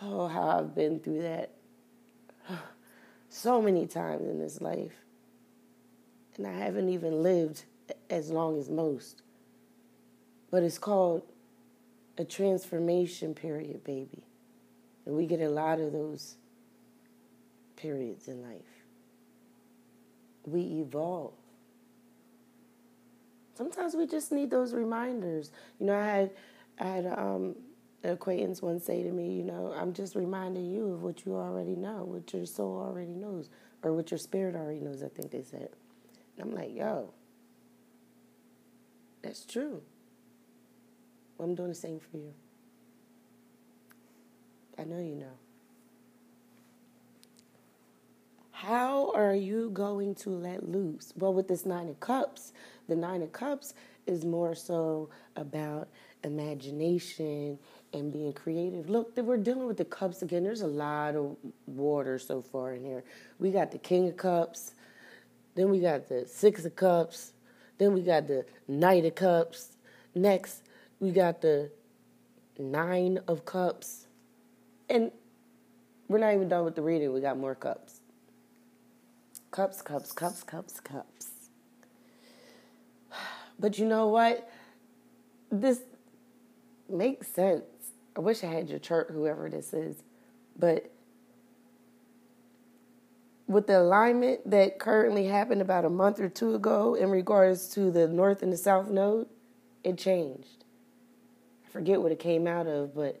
[0.00, 1.50] Oh, how I've been through that
[3.28, 4.94] so many times in this life.
[6.36, 7.64] And I haven't even lived
[8.10, 9.22] as long as most.
[10.50, 11.22] But it's called
[12.18, 14.22] a transformation period, baby.
[15.06, 16.36] And we get a lot of those
[17.76, 18.60] periods in life.
[20.46, 21.32] We evolve.
[23.54, 25.50] Sometimes we just need those reminders.
[25.78, 26.30] You know, I had
[26.78, 27.54] I had um,
[28.02, 31.34] an acquaintance once say to me, you know, I'm just reminding you of what you
[31.34, 33.50] already know, what your soul already knows,
[33.82, 35.68] or what your spirit already knows, I think they said.
[36.36, 37.12] And I'm like, yo,
[39.22, 39.82] that's true.
[41.38, 42.32] I'm doing the same for you.
[44.78, 45.38] I know you know.
[48.50, 51.12] How are you going to let loose?
[51.16, 52.52] Well, with this Nine of Cups,
[52.88, 53.74] the Nine of Cups
[54.06, 55.88] is more so about
[56.22, 57.58] imagination
[57.92, 58.88] and being creative.
[58.88, 60.44] Look, we're dealing with the cups again.
[60.44, 63.04] There's a lot of water so far in here.
[63.38, 64.74] We got the King of Cups,
[65.54, 67.32] then we got the Six of Cups,
[67.78, 69.76] then we got the Knight of Cups.
[70.14, 70.62] Next,
[71.00, 71.70] we got the
[72.58, 74.06] Nine of Cups.
[74.88, 75.10] And
[76.08, 77.12] we're not even done with the reading.
[77.12, 78.00] We got more cups.
[79.50, 81.30] Cups, cups, cups, cups, cups.
[83.58, 84.50] But you know what?
[85.50, 85.80] This
[86.88, 87.64] makes sense.
[88.16, 90.02] I wish I had your chart, whoever this is.
[90.58, 90.91] But
[93.52, 97.90] with the alignment that currently happened about a month or two ago in regards to
[97.90, 99.28] the north and the south node,
[99.84, 100.64] it changed.
[101.66, 103.20] I forget what it came out of, but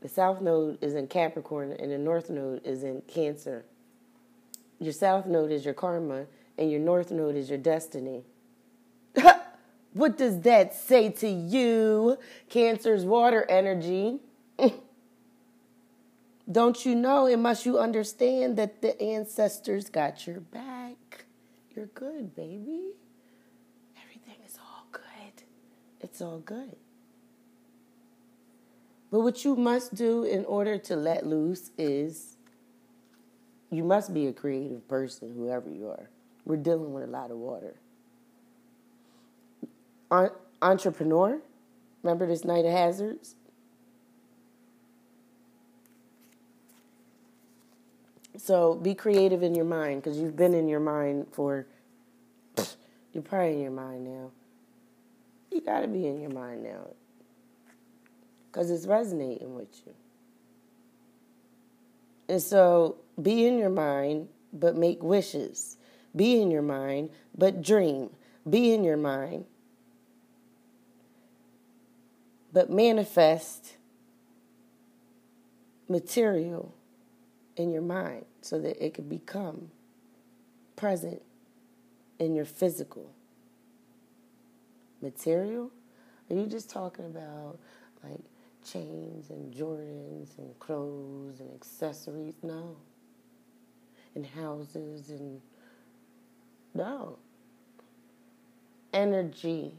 [0.00, 3.64] the south node is in Capricorn and the north node is in Cancer
[4.84, 6.26] your south node is your karma
[6.58, 8.22] and your north node is your destiny.
[9.92, 12.18] what does that say to you?
[12.48, 14.18] Cancer's water energy.
[16.50, 21.24] Don't you know and must you understand that the ancestors got your back?
[21.74, 22.92] You're good, baby.
[24.02, 25.42] Everything is all good.
[26.00, 26.76] It's all good.
[29.10, 32.36] But what you must do in order to let loose is
[33.70, 36.10] you must be a creative person, whoever you are.
[36.44, 37.74] We're dealing with a lot of water.
[40.60, 41.40] entrepreneur,
[42.02, 43.34] remember this Knight of Hazards?
[48.36, 51.66] So be creative in your mind because you've been in your mind for,
[53.12, 54.30] you're probably in your mind now.
[55.52, 56.88] You got to be in your mind now
[58.50, 59.94] because it's resonating with you.
[62.28, 65.76] And so be in your mind, but make wishes.
[66.16, 68.10] Be in your mind, but dream.
[68.48, 69.46] Be in your mind,
[72.52, 73.76] but manifest
[75.88, 76.74] material
[77.56, 79.70] in your mind so that it could become
[80.76, 81.22] present
[82.18, 83.12] in your physical
[85.00, 85.70] material.
[86.30, 87.58] Are you just talking about
[88.02, 88.20] like
[88.64, 92.34] chains and Jordans and clothes and accessories?
[92.42, 92.76] No
[94.14, 95.40] and houses and
[96.74, 97.18] no.
[98.92, 99.74] Energy,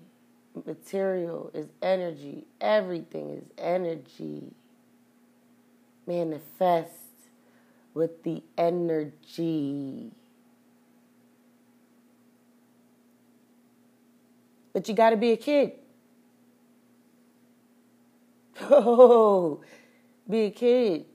[0.66, 2.46] material is energy.
[2.60, 4.52] Everything is energy.
[6.06, 7.05] Manifest
[7.96, 10.12] with the energy.
[14.74, 15.72] But you got to be a kid.
[18.68, 19.62] Oh,
[20.30, 21.06] be a kid.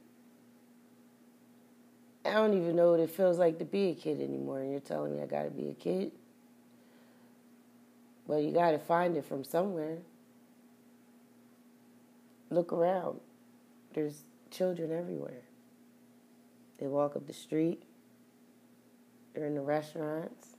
[2.24, 4.60] I don't even know what it feels like to be a kid anymore.
[4.60, 6.12] And you're telling me I got to be a kid?
[8.26, 9.98] Well, you got to find it from somewhere.
[12.50, 13.20] Look around.
[13.94, 15.42] There's children everywhere.
[16.80, 17.82] They walk up the street.
[19.34, 20.56] They're in the restaurants.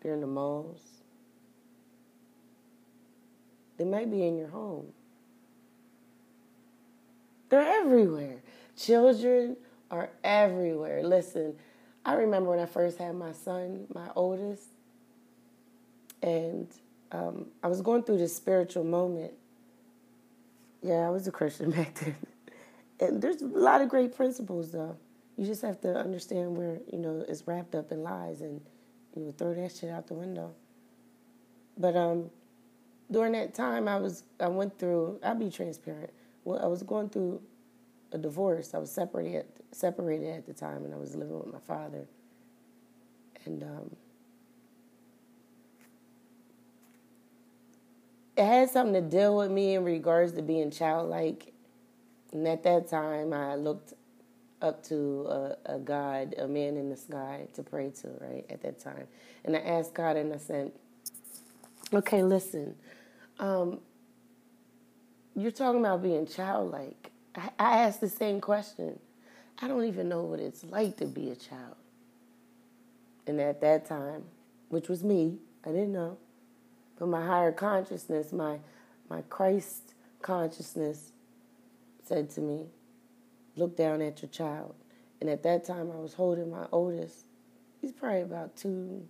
[0.00, 0.82] They're in the malls.
[3.78, 4.88] They might be in your home.
[7.48, 8.42] They're everywhere.
[8.76, 9.56] Children
[9.90, 11.02] are everywhere.
[11.02, 11.54] Listen,
[12.04, 14.64] I remember when I first had my son, my oldest,
[16.22, 16.66] and
[17.12, 19.32] um, I was going through this spiritual moment.
[20.82, 22.16] Yeah, I was a Christian back then.
[23.00, 24.96] and there's a lot of great principles, though.
[25.38, 28.60] You just have to understand where, you know, it's wrapped up in lies and,
[29.14, 30.52] you know, throw that shit out the window.
[31.78, 32.30] But um,
[33.08, 36.10] during that time, I was, I went through, I'll be transparent.
[36.44, 37.40] Well, I was going through
[38.12, 38.74] a divorce.
[38.74, 42.06] I was separated separated at the time, and I was living with my father.
[43.44, 43.96] And um,
[48.36, 51.52] it had something to deal with me in regards to being childlike.
[52.32, 53.94] And at that time, I looked
[54.60, 58.62] up to a, a, God, a man in the sky to pray to, right, at
[58.62, 59.06] that time.
[59.44, 60.72] And I asked God and I said,
[61.92, 62.74] okay, listen,
[63.38, 63.80] um,
[65.36, 67.10] you're talking about being childlike.
[67.34, 68.98] I, I asked the same question.
[69.60, 71.76] I don't even know what it's like to be a child.
[73.26, 74.24] And at that time,
[74.68, 76.16] which was me, I didn't know.
[76.98, 78.58] But my higher consciousness, my
[79.08, 81.12] my Christ consciousness
[82.04, 82.66] said to me,
[83.58, 84.74] look down at your child.
[85.20, 87.26] And at that time I was holding my oldest.
[87.80, 89.06] He's probably about two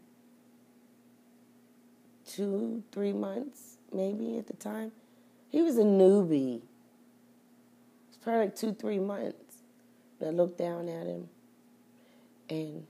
[2.26, 4.92] two, three months, maybe at the time.
[5.50, 6.62] He was a newbie
[8.08, 9.56] It's probably like two, three months.
[10.20, 11.28] And I looked down at him,
[12.50, 12.86] and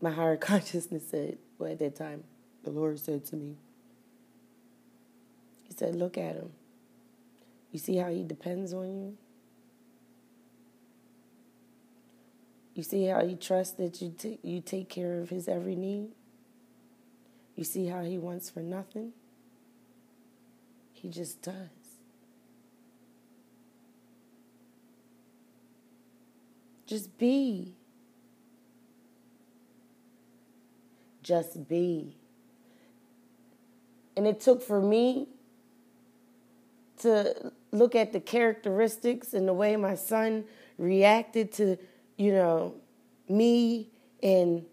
[0.00, 2.24] my higher consciousness said, well, at that time,
[2.64, 3.56] the Lord said to me,
[5.64, 6.50] He said, Look at him.
[7.70, 9.16] You see how he depends on you?
[12.82, 16.08] You see how he trusts that you, t- you take care of his every need?
[17.54, 19.12] You see how he wants for nothing?
[20.92, 21.54] He just does.
[26.84, 27.72] Just be.
[31.22, 32.16] Just be.
[34.16, 35.28] And it took for me
[37.02, 40.46] to look at the characteristics and the way my son
[40.78, 41.76] reacted to,
[42.22, 42.76] you know,
[43.28, 43.88] me
[44.22, 44.64] and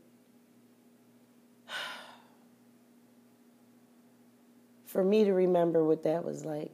[4.85, 6.71] for me to remember what that was like.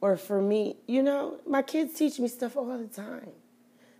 [0.00, 3.30] Or for me, you know, my kids teach me stuff all the time.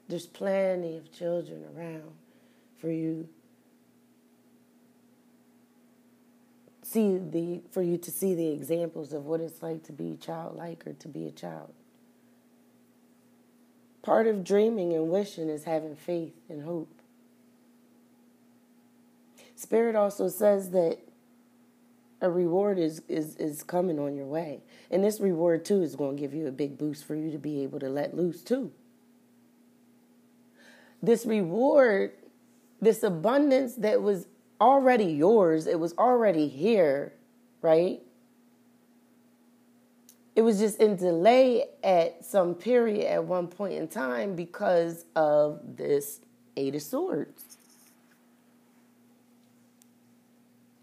[0.09, 2.11] There's plenty of children around
[2.81, 3.29] for you
[6.83, 10.85] see the for you to see the examples of what it's like to be childlike
[10.85, 11.73] or to be a child.
[14.03, 16.91] Part of dreaming and wishing is having faith and hope.
[19.55, 20.99] Spirit also says that
[22.23, 24.61] a reward is, is, is coming on your way.
[24.91, 27.39] And this reward, too, is going to give you a big boost for you to
[27.39, 28.73] be able to let loose, too.
[31.03, 32.13] This reward,
[32.81, 34.27] this abundance that was
[34.61, 37.15] already yours, it was already here,
[37.63, 38.01] right?
[40.37, 45.61] It was just in delay at some period at one point in time because of
[45.77, 46.21] this
[46.57, 47.59] Eight of Swords.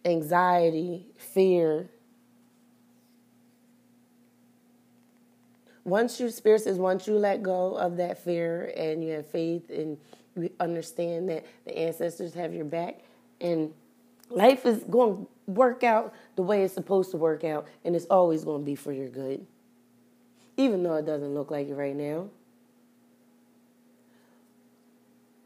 [0.05, 1.89] Anxiety, fear.
[5.83, 9.69] Once you, Spirit says, once you let go of that fear and you have faith
[9.69, 9.97] and
[10.35, 12.99] you understand that the ancestors have your back,
[13.39, 13.73] and
[14.29, 18.05] life is going to work out the way it's supposed to work out, and it's
[18.05, 19.45] always going to be for your good,
[20.55, 22.29] even though it doesn't look like it right now.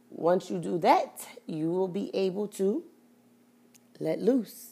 [0.09, 2.83] Once you do that, you will be able to
[3.99, 4.71] let loose.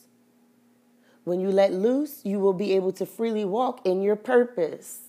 [1.23, 4.99] When you let loose, you will be able to freely walk in your purpose.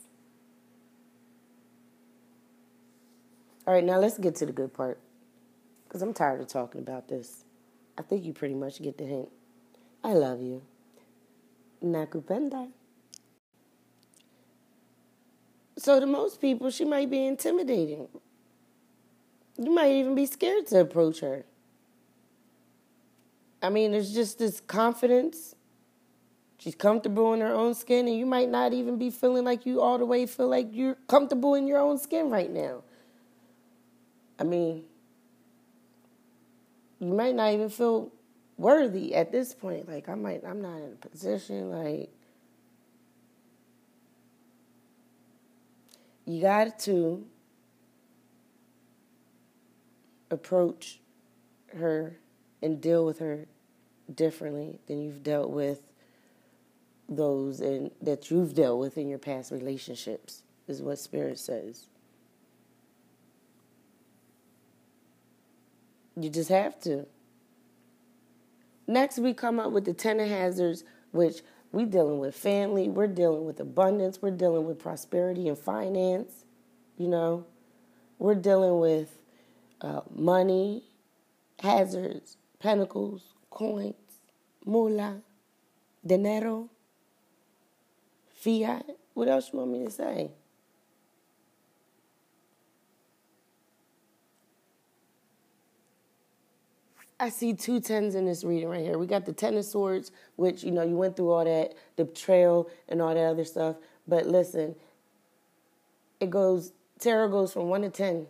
[3.67, 5.01] All right, now let's get to the good part
[5.89, 7.45] because I'm tired of talking about this.
[7.99, 9.29] I think you pretty much get the hint.
[10.05, 10.63] I love you.
[11.85, 12.69] Nakupenda.
[15.77, 18.09] So to most people, she might be intimidating.
[19.57, 21.45] You might even be scared to approach her.
[23.63, 25.55] I mean, there's just this confidence.
[26.59, 29.81] She's comfortable in her own skin, and you might not even be feeling like you
[29.81, 32.83] all the way feel like you're comfortable in your own skin right now.
[34.39, 34.85] I mean,
[36.99, 38.13] you might not even feel
[38.61, 39.89] worthy at this point.
[39.89, 42.11] Like I might I'm not in a position like
[46.27, 47.25] you got to
[50.31, 51.01] approach
[51.77, 52.17] her
[52.63, 53.47] and deal with her
[54.15, 55.81] differently than you've dealt with
[57.09, 61.87] those and that you've dealt with in your past relationships is what spirit says
[66.21, 67.07] You just have to.
[68.91, 70.83] Next, we come up with the ten of hazards,
[71.13, 76.45] which we're dealing with family, we're dealing with abundance, we're dealing with prosperity and finance,
[76.99, 77.47] you know,
[78.19, 79.17] we're dealing with
[79.81, 80.83] uh, money,
[81.61, 83.95] hazards, pentacles, coins,
[84.67, 85.23] moolah,
[86.05, 86.69] dinero,
[88.35, 88.87] fiat.
[89.15, 90.33] What else you want me to say?
[97.21, 98.97] I see two tens in this reading right here.
[98.97, 102.07] We got the ten of swords, which you know you went through all that, the
[102.07, 103.77] betrayal and all that other stuff.
[104.09, 104.75] But listen,
[106.19, 108.27] it goes tarot goes from one to ten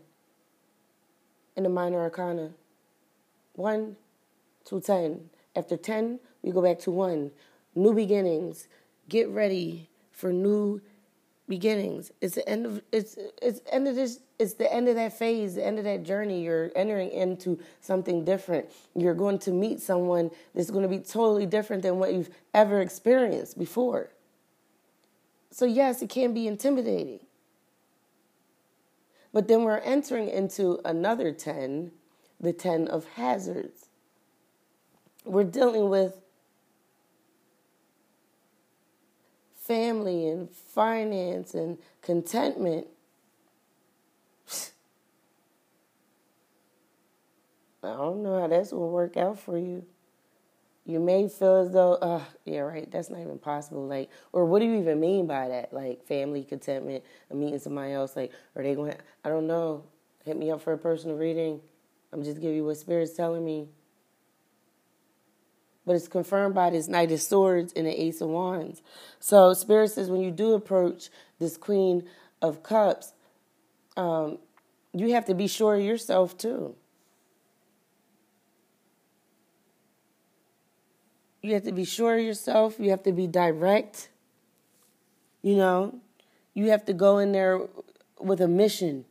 [1.56, 2.50] in the minor arcana.
[3.54, 3.96] One
[4.64, 5.30] to ten.
[5.54, 7.30] After ten, we go back to one.
[7.76, 8.66] New beginnings.
[9.08, 10.80] Get ready for new
[11.50, 12.12] beginnings.
[12.22, 15.56] It's the end of it's it's end of this it's the end of that phase,
[15.56, 16.42] the end of that journey.
[16.42, 18.70] You're entering into something different.
[18.94, 22.80] You're going to meet someone that's going to be totally different than what you've ever
[22.80, 24.08] experienced before.
[25.50, 27.20] So yes, it can be intimidating.
[29.32, 31.92] But then we're entering into another 10,
[32.40, 33.86] the 10 of hazards.
[35.24, 36.19] We're dealing with
[39.70, 42.88] family and finance and contentment.
[47.84, 49.84] I don't know how that's going to work out for you.
[50.86, 53.86] You may feel as though, uh, yeah, right, that's not even possible.
[53.86, 55.72] Like, or what do you even mean by that?
[55.72, 58.16] Like, family contentment, meeting somebody else.
[58.16, 58.96] Like, are they going?
[59.24, 59.84] I don't know.
[60.24, 61.60] Hit me up for a personal reading.
[62.12, 63.68] I'm just giving you what spirit's telling me.
[65.86, 68.82] But it's confirmed by this Knight of Swords and the Ace of Wands.
[69.18, 71.08] So Spirit says when you do approach
[71.38, 72.06] this Queen
[72.42, 73.12] of Cups,
[73.96, 74.38] um,
[74.92, 76.74] you have to be sure of yourself too.
[81.42, 82.76] You have to be sure of yourself.
[82.78, 84.10] You have to be direct.
[85.42, 86.00] You know,
[86.52, 87.62] you have to go in there
[88.18, 89.06] with a mission,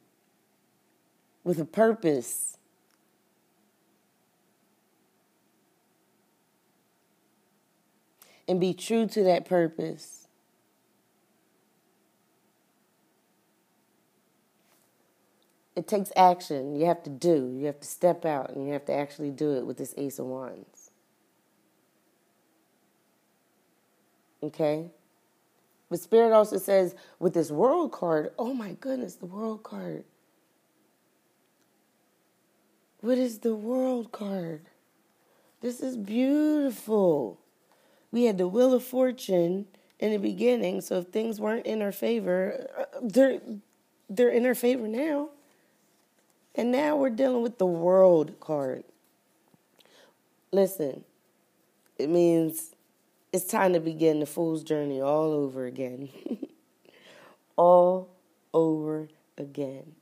[1.44, 2.58] with a purpose.
[8.50, 10.28] And be true to that purpose.
[15.76, 16.76] It takes action.
[16.76, 17.56] You have to do.
[17.56, 20.18] You have to step out and you have to actually do it with this Ace
[20.18, 20.90] of Wands.
[24.42, 24.90] Okay?
[25.92, 30.06] But Spirit also says with this world card, oh my goodness, the world card.
[33.02, 34.64] What is the world card?
[35.62, 37.40] This is beautiful.
[38.12, 39.66] We had the Wheel of Fortune
[40.00, 43.40] in the beginning, so if things weren't in our favor, uh, they're
[44.10, 45.30] they're in our favor now.
[46.56, 48.84] And now we're dealing with the world card.
[50.52, 51.04] Listen,
[51.98, 52.74] it means
[53.32, 56.10] it's time to begin the fool's journey all over again.
[57.56, 58.10] all
[58.54, 59.94] over again.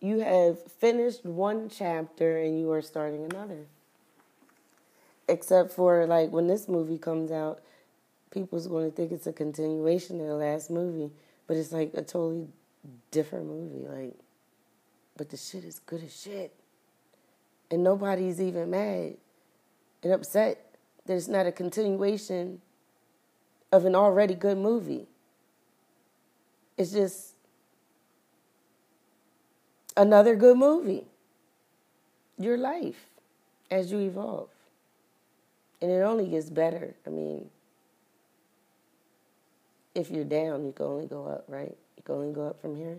[0.00, 3.66] You have finished one chapter and you are starting another.
[5.28, 7.60] Except for like when this movie comes out,
[8.30, 11.10] people's going to think it's a continuation of the last movie,
[11.46, 12.48] but it's like a totally
[13.10, 13.86] different movie.
[13.86, 14.14] Like,
[15.16, 16.54] but the shit is good as shit,
[17.70, 19.16] and nobody's even mad
[20.02, 20.74] and upset
[21.06, 22.60] that it's not a continuation
[23.70, 25.06] of an already good movie.
[26.76, 27.34] It's just
[29.96, 31.04] another good movie.
[32.38, 33.06] Your life
[33.70, 34.48] as you evolve.
[35.80, 36.94] And it only gets better.
[37.06, 37.48] I mean,
[39.94, 41.76] if you're down, you can only go up, right?
[41.96, 42.98] You can only go up from here.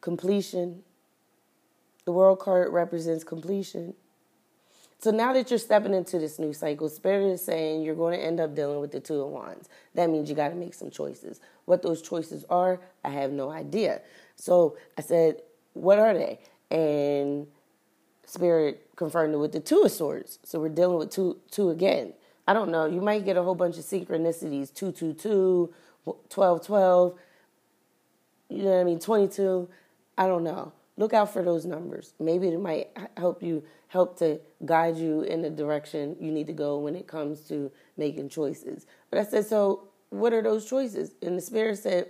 [0.00, 0.82] Completion.
[2.04, 3.94] The world card represents completion.
[4.98, 8.24] So now that you're stepping into this new cycle, Spirit is saying you're going to
[8.24, 9.68] end up dealing with the Two of Wands.
[9.94, 11.40] That means you got to make some choices.
[11.66, 14.00] What those choices are, I have no idea.
[14.36, 15.42] So I said,
[15.74, 16.40] What are they?
[16.70, 17.46] And
[18.26, 20.38] Spirit confirmed it with the Two of Swords.
[20.44, 22.14] So we're dealing with two, two again.
[22.46, 22.86] I don't know.
[22.86, 25.72] You might get a whole bunch of synchronicities 222,
[26.04, 27.18] 1212,
[28.50, 28.98] you know what I mean?
[28.98, 29.68] 22.
[30.18, 32.14] I don't know look out for those numbers.
[32.20, 36.52] Maybe it might help you help to guide you in the direction you need to
[36.52, 38.86] go when it comes to making choices.
[39.10, 41.12] But I said, so what are those choices?
[41.22, 42.08] And the spirit said,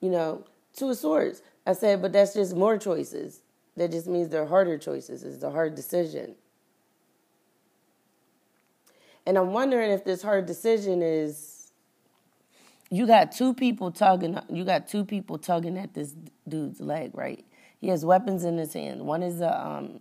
[0.00, 0.44] you know,
[0.74, 1.42] two of swords.
[1.66, 3.42] I said, but that's just more choices.
[3.76, 5.22] That just means they're harder choices.
[5.22, 6.34] It's a hard decision.
[9.26, 11.72] And I'm wondering if this hard decision is
[12.88, 16.14] you got two people tugging you got two people tugging at this
[16.48, 17.44] dude's leg, right?
[17.80, 19.02] He has weapons in his hand.
[19.02, 20.00] One is a um,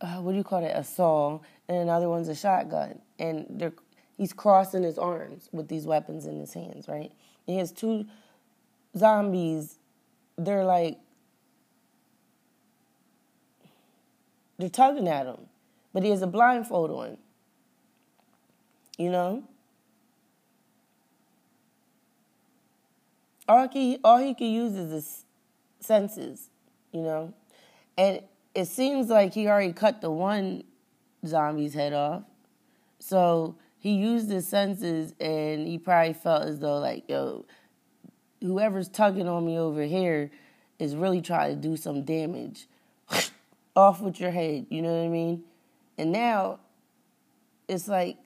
[0.00, 0.72] uh, what do you call it?
[0.74, 3.00] A saw, and another one's a shotgun.
[3.18, 3.74] And they're
[4.16, 7.12] he's crossing his arms with these weapons in his hands, right?
[7.46, 8.06] he has two
[8.96, 9.78] zombies.
[10.38, 10.98] They're like
[14.60, 15.46] they're tugging at him,
[15.92, 17.18] but he has a blindfold on.
[18.98, 19.44] You know.
[23.48, 25.24] All he all he can use is his
[25.80, 26.50] senses
[26.92, 27.32] you know?
[27.96, 28.20] And
[28.54, 30.64] it seems like he already cut the one
[31.26, 32.22] zombie's head off.
[32.98, 37.46] So he used his senses and he probably felt as though, like, yo,
[38.40, 40.30] whoever's tugging on me over here
[40.78, 42.66] is really trying to do some damage.
[43.76, 45.44] Off with your head, you know what I mean?
[45.98, 46.60] And now
[47.68, 48.16] it's like,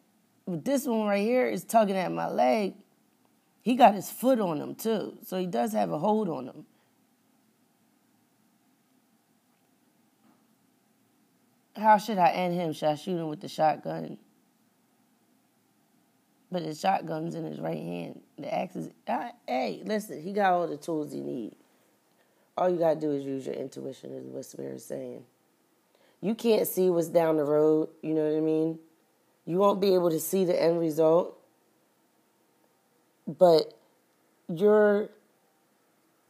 [0.46, 2.74] with this one right here is tugging at my leg.
[3.62, 5.16] He got his foot on him too.
[5.24, 6.66] So he does have a hold on him.
[11.76, 12.72] How should I end him?
[12.72, 14.18] Should I shoot him with the shotgun?
[16.52, 18.20] But the shotgun's in his right hand.
[18.38, 18.90] The axe is.
[19.08, 21.56] Uh, hey, listen, he got all the tools he need.
[22.56, 25.24] All you gotta do is use your intuition, is what Spirit's saying.
[26.24, 27.90] You can't see what's down the road.
[28.00, 28.78] You know what I mean?
[29.44, 31.38] You won't be able to see the end result,
[33.28, 33.78] but
[34.48, 35.10] your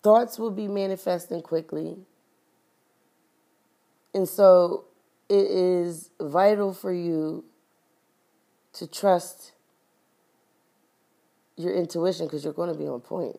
[0.03, 1.97] thoughts will be manifesting quickly.
[4.13, 4.87] And so
[5.29, 7.45] it is vital for you
[8.73, 9.53] to trust
[11.57, 13.39] your intuition because you're going to be on point.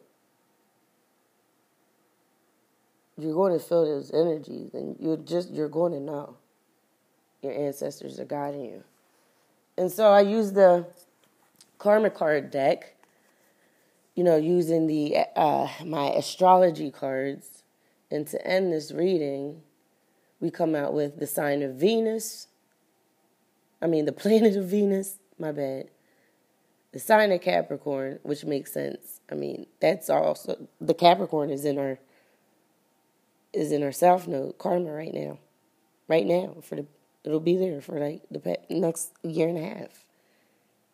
[3.18, 6.38] You're going to feel those energies and you're just you're going to know
[7.45, 8.83] your ancestors are guiding you.
[9.77, 10.87] And so I use the
[11.77, 12.95] karma card deck,
[14.15, 17.63] you know, using the uh, my astrology cards.
[18.11, 19.61] And to end this reading,
[20.39, 22.47] we come out with the sign of Venus.
[23.81, 25.89] I mean, the planet of Venus, my bad.
[26.91, 29.19] The sign of Capricorn, which makes sense.
[29.29, 31.99] I mean, that's also the Capricorn is in our
[33.51, 35.39] is in our south node karma right now.
[36.07, 36.85] Right now for the
[37.26, 40.05] it'll be there for like the next year and a half.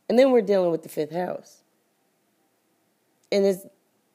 [0.09, 1.61] And then we're dealing with the fifth house.
[3.31, 3.65] And it's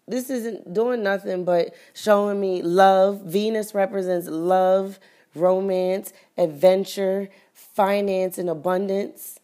[0.09, 3.23] this isn't doing nothing but showing me love.
[3.23, 5.01] Venus represents love,
[5.35, 9.41] romance, adventure, finance, and abundance.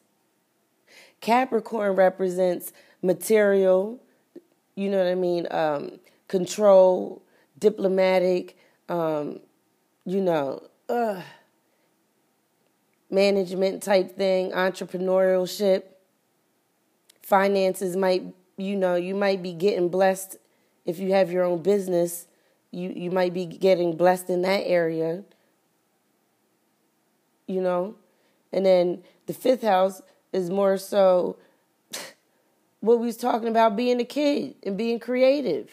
[1.21, 4.01] Capricorn represents material,
[4.75, 5.99] you know what I mean, um,
[6.29, 7.23] control,
[7.59, 8.57] diplomatic,
[8.89, 9.41] um,
[10.05, 11.23] you know, uh,
[13.13, 15.85] management type thing, entrepreneurship.
[17.23, 18.25] Finances might,
[18.57, 20.39] you know, you might be getting blessed
[20.85, 22.27] if you have your own business.
[22.73, 25.23] You you might be getting blessed in that area.
[27.47, 27.97] You know,
[28.53, 30.01] and then the fifth house
[30.33, 31.37] is more so
[32.81, 35.71] what we was talking about being a kid and being creative.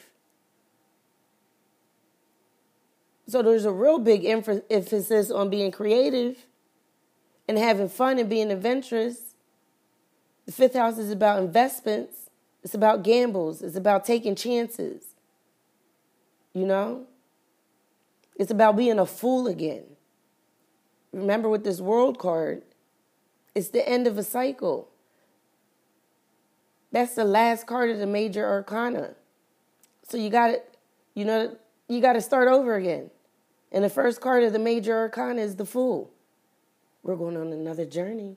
[3.28, 6.48] So there's a real big emphasis on being creative
[7.50, 9.34] and having fun and being adventurous.
[10.46, 12.30] The fifth house is about investments.
[12.64, 13.64] It's about gambles.
[13.64, 15.04] It's about taking chances.
[16.54, 17.08] You know?
[18.36, 19.84] It's about being a fool again.
[21.12, 22.62] Remember with this world card,
[23.56, 24.90] it's the end of a cycle.
[26.92, 29.16] That's the last card of the major arcana.
[30.08, 30.62] So you got to,
[31.16, 33.10] you know, you got to start over again.
[33.72, 36.12] And the first card of the major arcana is the Fool.
[37.04, 38.36] We're going on another journey,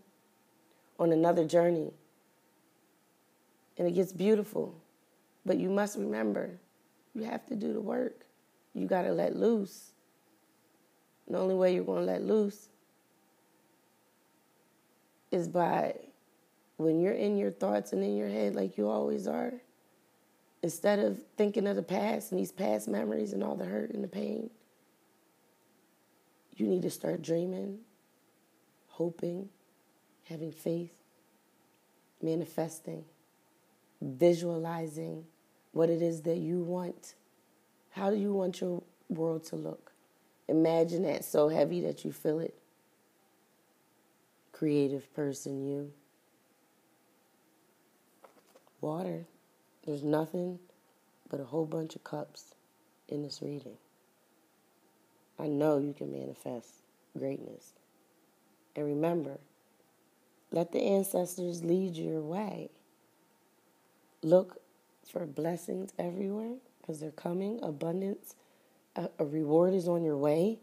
[0.98, 1.92] on another journey.
[3.78, 4.74] And it gets beautiful.
[5.44, 6.50] But you must remember,
[7.14, 8.24] you have to do the work.
[8.74, 9.92] You got to let loose.
[11.28, 12.68] The only way you're going to let loose
[15.30, 15.94] is by
[16.76, 19.54] when you're in your thoughts and in your head like you always are,
[20.62, 24.04] instead of thinking of the past and these past memories and all the hurt and
[24.04, 24.50] the pain,
[26.56, 27.78] you need to start dreaming,
[28.92, 29.48] hoping,
[30.24, 30.94] having faith,
[32.22, 33.04] manifesting,
[34.00, 35.24] visualizing
[35.72, 37.14] what it is that you want.
[37.90, 39.92] How do you want your world to look?
[40.48, 42.54] Imagine that so heavy that you feel it
[44.62, 45.90] creative person, you.
[48.80, 49.24] Water.
[49.84, 50.60] There's nothing
[51.28, 52.54] but a whole bunch of cups
[53.08, 53.76] in this reading.
[55.36, 56.74] I know you can manifest
[57.18, 57.72] greatness.
[58.74, 59.38] And remember,
[60.50, 62.70] let the ancestors lead your way.
[64.22, 64.60] Look
[65.10, 67.58] for blessings everywhere because they're coming.
[67.62, 68.34] Abundance,
[68.96, 70.58] a, a reward is on your way.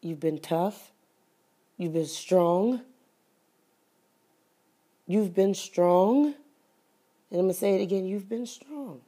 [0.00, 0.92] You've been tough,
[1.76, 2.82] you've been strong.
[5.06, 6.34] You've been strong.
[7.30, 9.00] And I'm going to say it again you've been strong.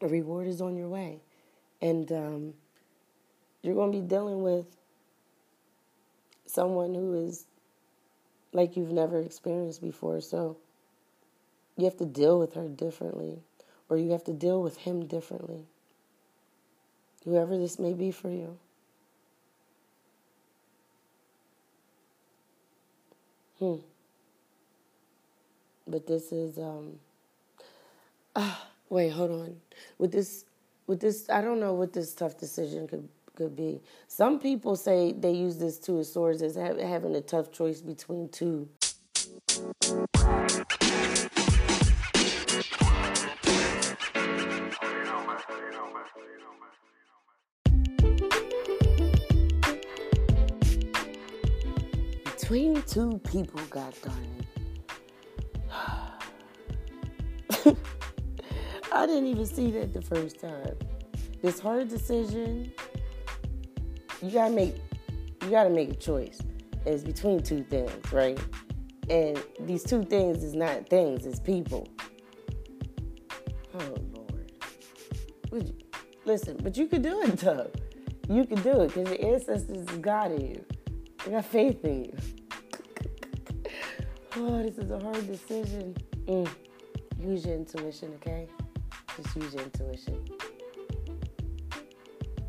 [0.00, 1.20] The reward is on your way.
[1.80, 2.54] And um,
[3.62, 4.66] you're going to be dealing with
[6.54, 7.44] someone who is
[8.52, 10.20] like you've never experienced before.
[10.20, 10.56] So
[11.76, 13.40] you have to deal with her differently,
[13.88, 15.66] or you have to deal with him differently.
[17.24, 18.58] Whoever this may be for you.
[23.58, 23.76] Hmm.
[25.86, 26.98] But this is um
[28.36, 29.56] ah, wait, hold on.
[29.98, 30.44] With this
[30.86, 33.80] with this I don't know what this tough decision could could be.
[34.06, 38.28] Some people say they use this two of swords as having a tough choice between
[38.28, 38.68] two.
[52.24, 54.46] Between two people, God darn it.
[58.92, 60.76] I didn't even see that the first time.
[61.42, 62.72] This hard decision,
[64.24, 64.76] you gotta make
[65.42, 66.40] you gotta make a choice.
[66.86, 68.38] It's between two things, right?
[69.10, 71.88] And these two things is not things, it's people.
[73.74, 74.52] Oh Lord.
[75.52, 75.74] You,
[76.24, 77.70] listen, but you could do it though.
[78.28, 80.64] You could do it because your ancestors in you.
[81.24, 82.16] They got faith in you.
[84.36, 85.94] oh, this is a hard decision.
[86.26, 86.48] Mm.
[87.20, 88.48] Use your intuition, okay?
[89.16, 90.24] Just use your intuition.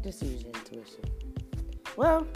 [0.02, 1.25] Just use your intuition.
[1.98, 2.28] Well,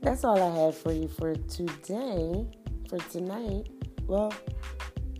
[0.00, 2.46] that's all I have for you for today,
[2.88, 3.68] for tonight.
[4.06, 4.32] Well,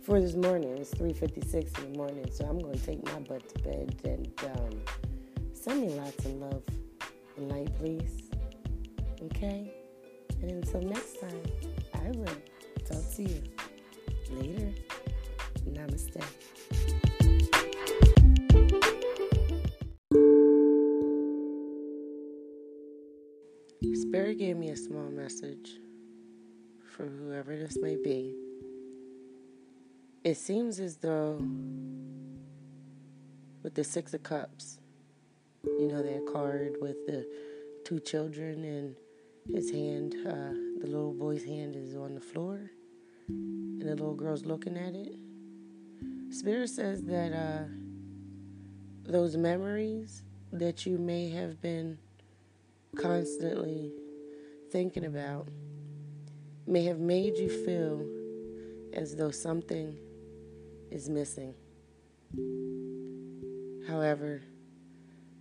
[0.05, 0.77] for this morning.
[0.77, 4.31] It's 3:56 in the morning, so I'm going to take my butt to bed and
[4.55, 4.81] um,
[5.53, 6.63] send me lots of love
[7.37, 8.29] and light, please.
[9.23, 9.73] Okay.
[10.41, 11.41] And until next time,
[11.95, 12.25] I will
[12.87, 13.41] talk to you
[14.29, 14.71] later.
[15.67, 16.21] Namaste.
[24.15, 25.71] Spirit gave me a small message
[26.95, 28.33] for whoever this may be.
[30.23, 31.33] It seems as though
[33.61, 34.79] with the Six of Cups,
[35.65, 37.27] you know, that card with the
[37.83, 38.95] two children and
[39.53, 42.71] his hand, uh, the little boy's hand is on the floor
[43.27, 45.13] and the little girl's looking at it.
[46.29, 47.65] Spirit says that uh,
[49.03, 51.97] those memories that you may have been
[52.95, 53.91] constantly
[54.75, 55.47] thinking about
[56.67, 58.05] may have made you feel
[58.91, 59.97] as though something
[60.91, 61.53] is missing.
[63.87, 64.41] However,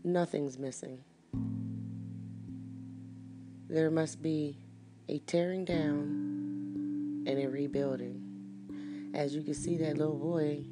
[0.04, 1.00] nothing's missing.
[3.68, 4.56] There must be
[5.08, 9.10] a tearing down and a rebuilding.
[9.14, 10.62] As you can see, that little boy,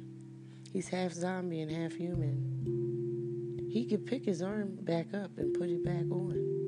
[0.71, 3.67] he's half zombie and half human.
[3.69, 6.62] He could pick his arm back up and put it back on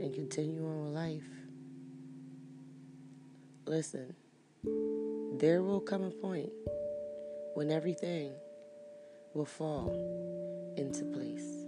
[0.00, 1.28] and continue on with life.
[3.66, 4.14] Listen,
[5.38, 6.50] there will come a point
[7.54, 8.32] when everything
[9.34, 9.92] will fall
[10.76, 11.60] into place.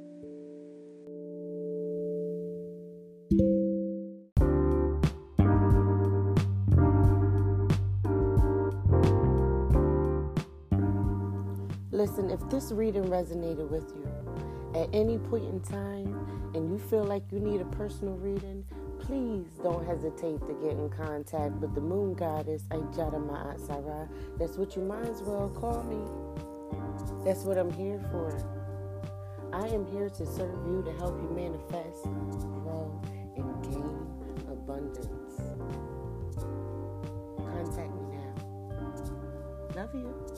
[11.93, 14.09] Listen, if this reading resonated with you
[14.75, 18.65] at any point in time and you feel like you need a personal reading,
[19.01, 24.09] please don't hesitate to get in contact with the moon goddess Ajatama Sarah.
[24.39, 26.03] That's what you might as well call me.
[27.25, 28.37] That's what I'm here for.
[29.53, 33.01] I am here to serve you to help you manifest, grow,
[33.37, 34.07] and gain
[34.51, 35.37] abundance.
[37.37, 38.33] Contact me now.
[39.77, 40.32] Love you.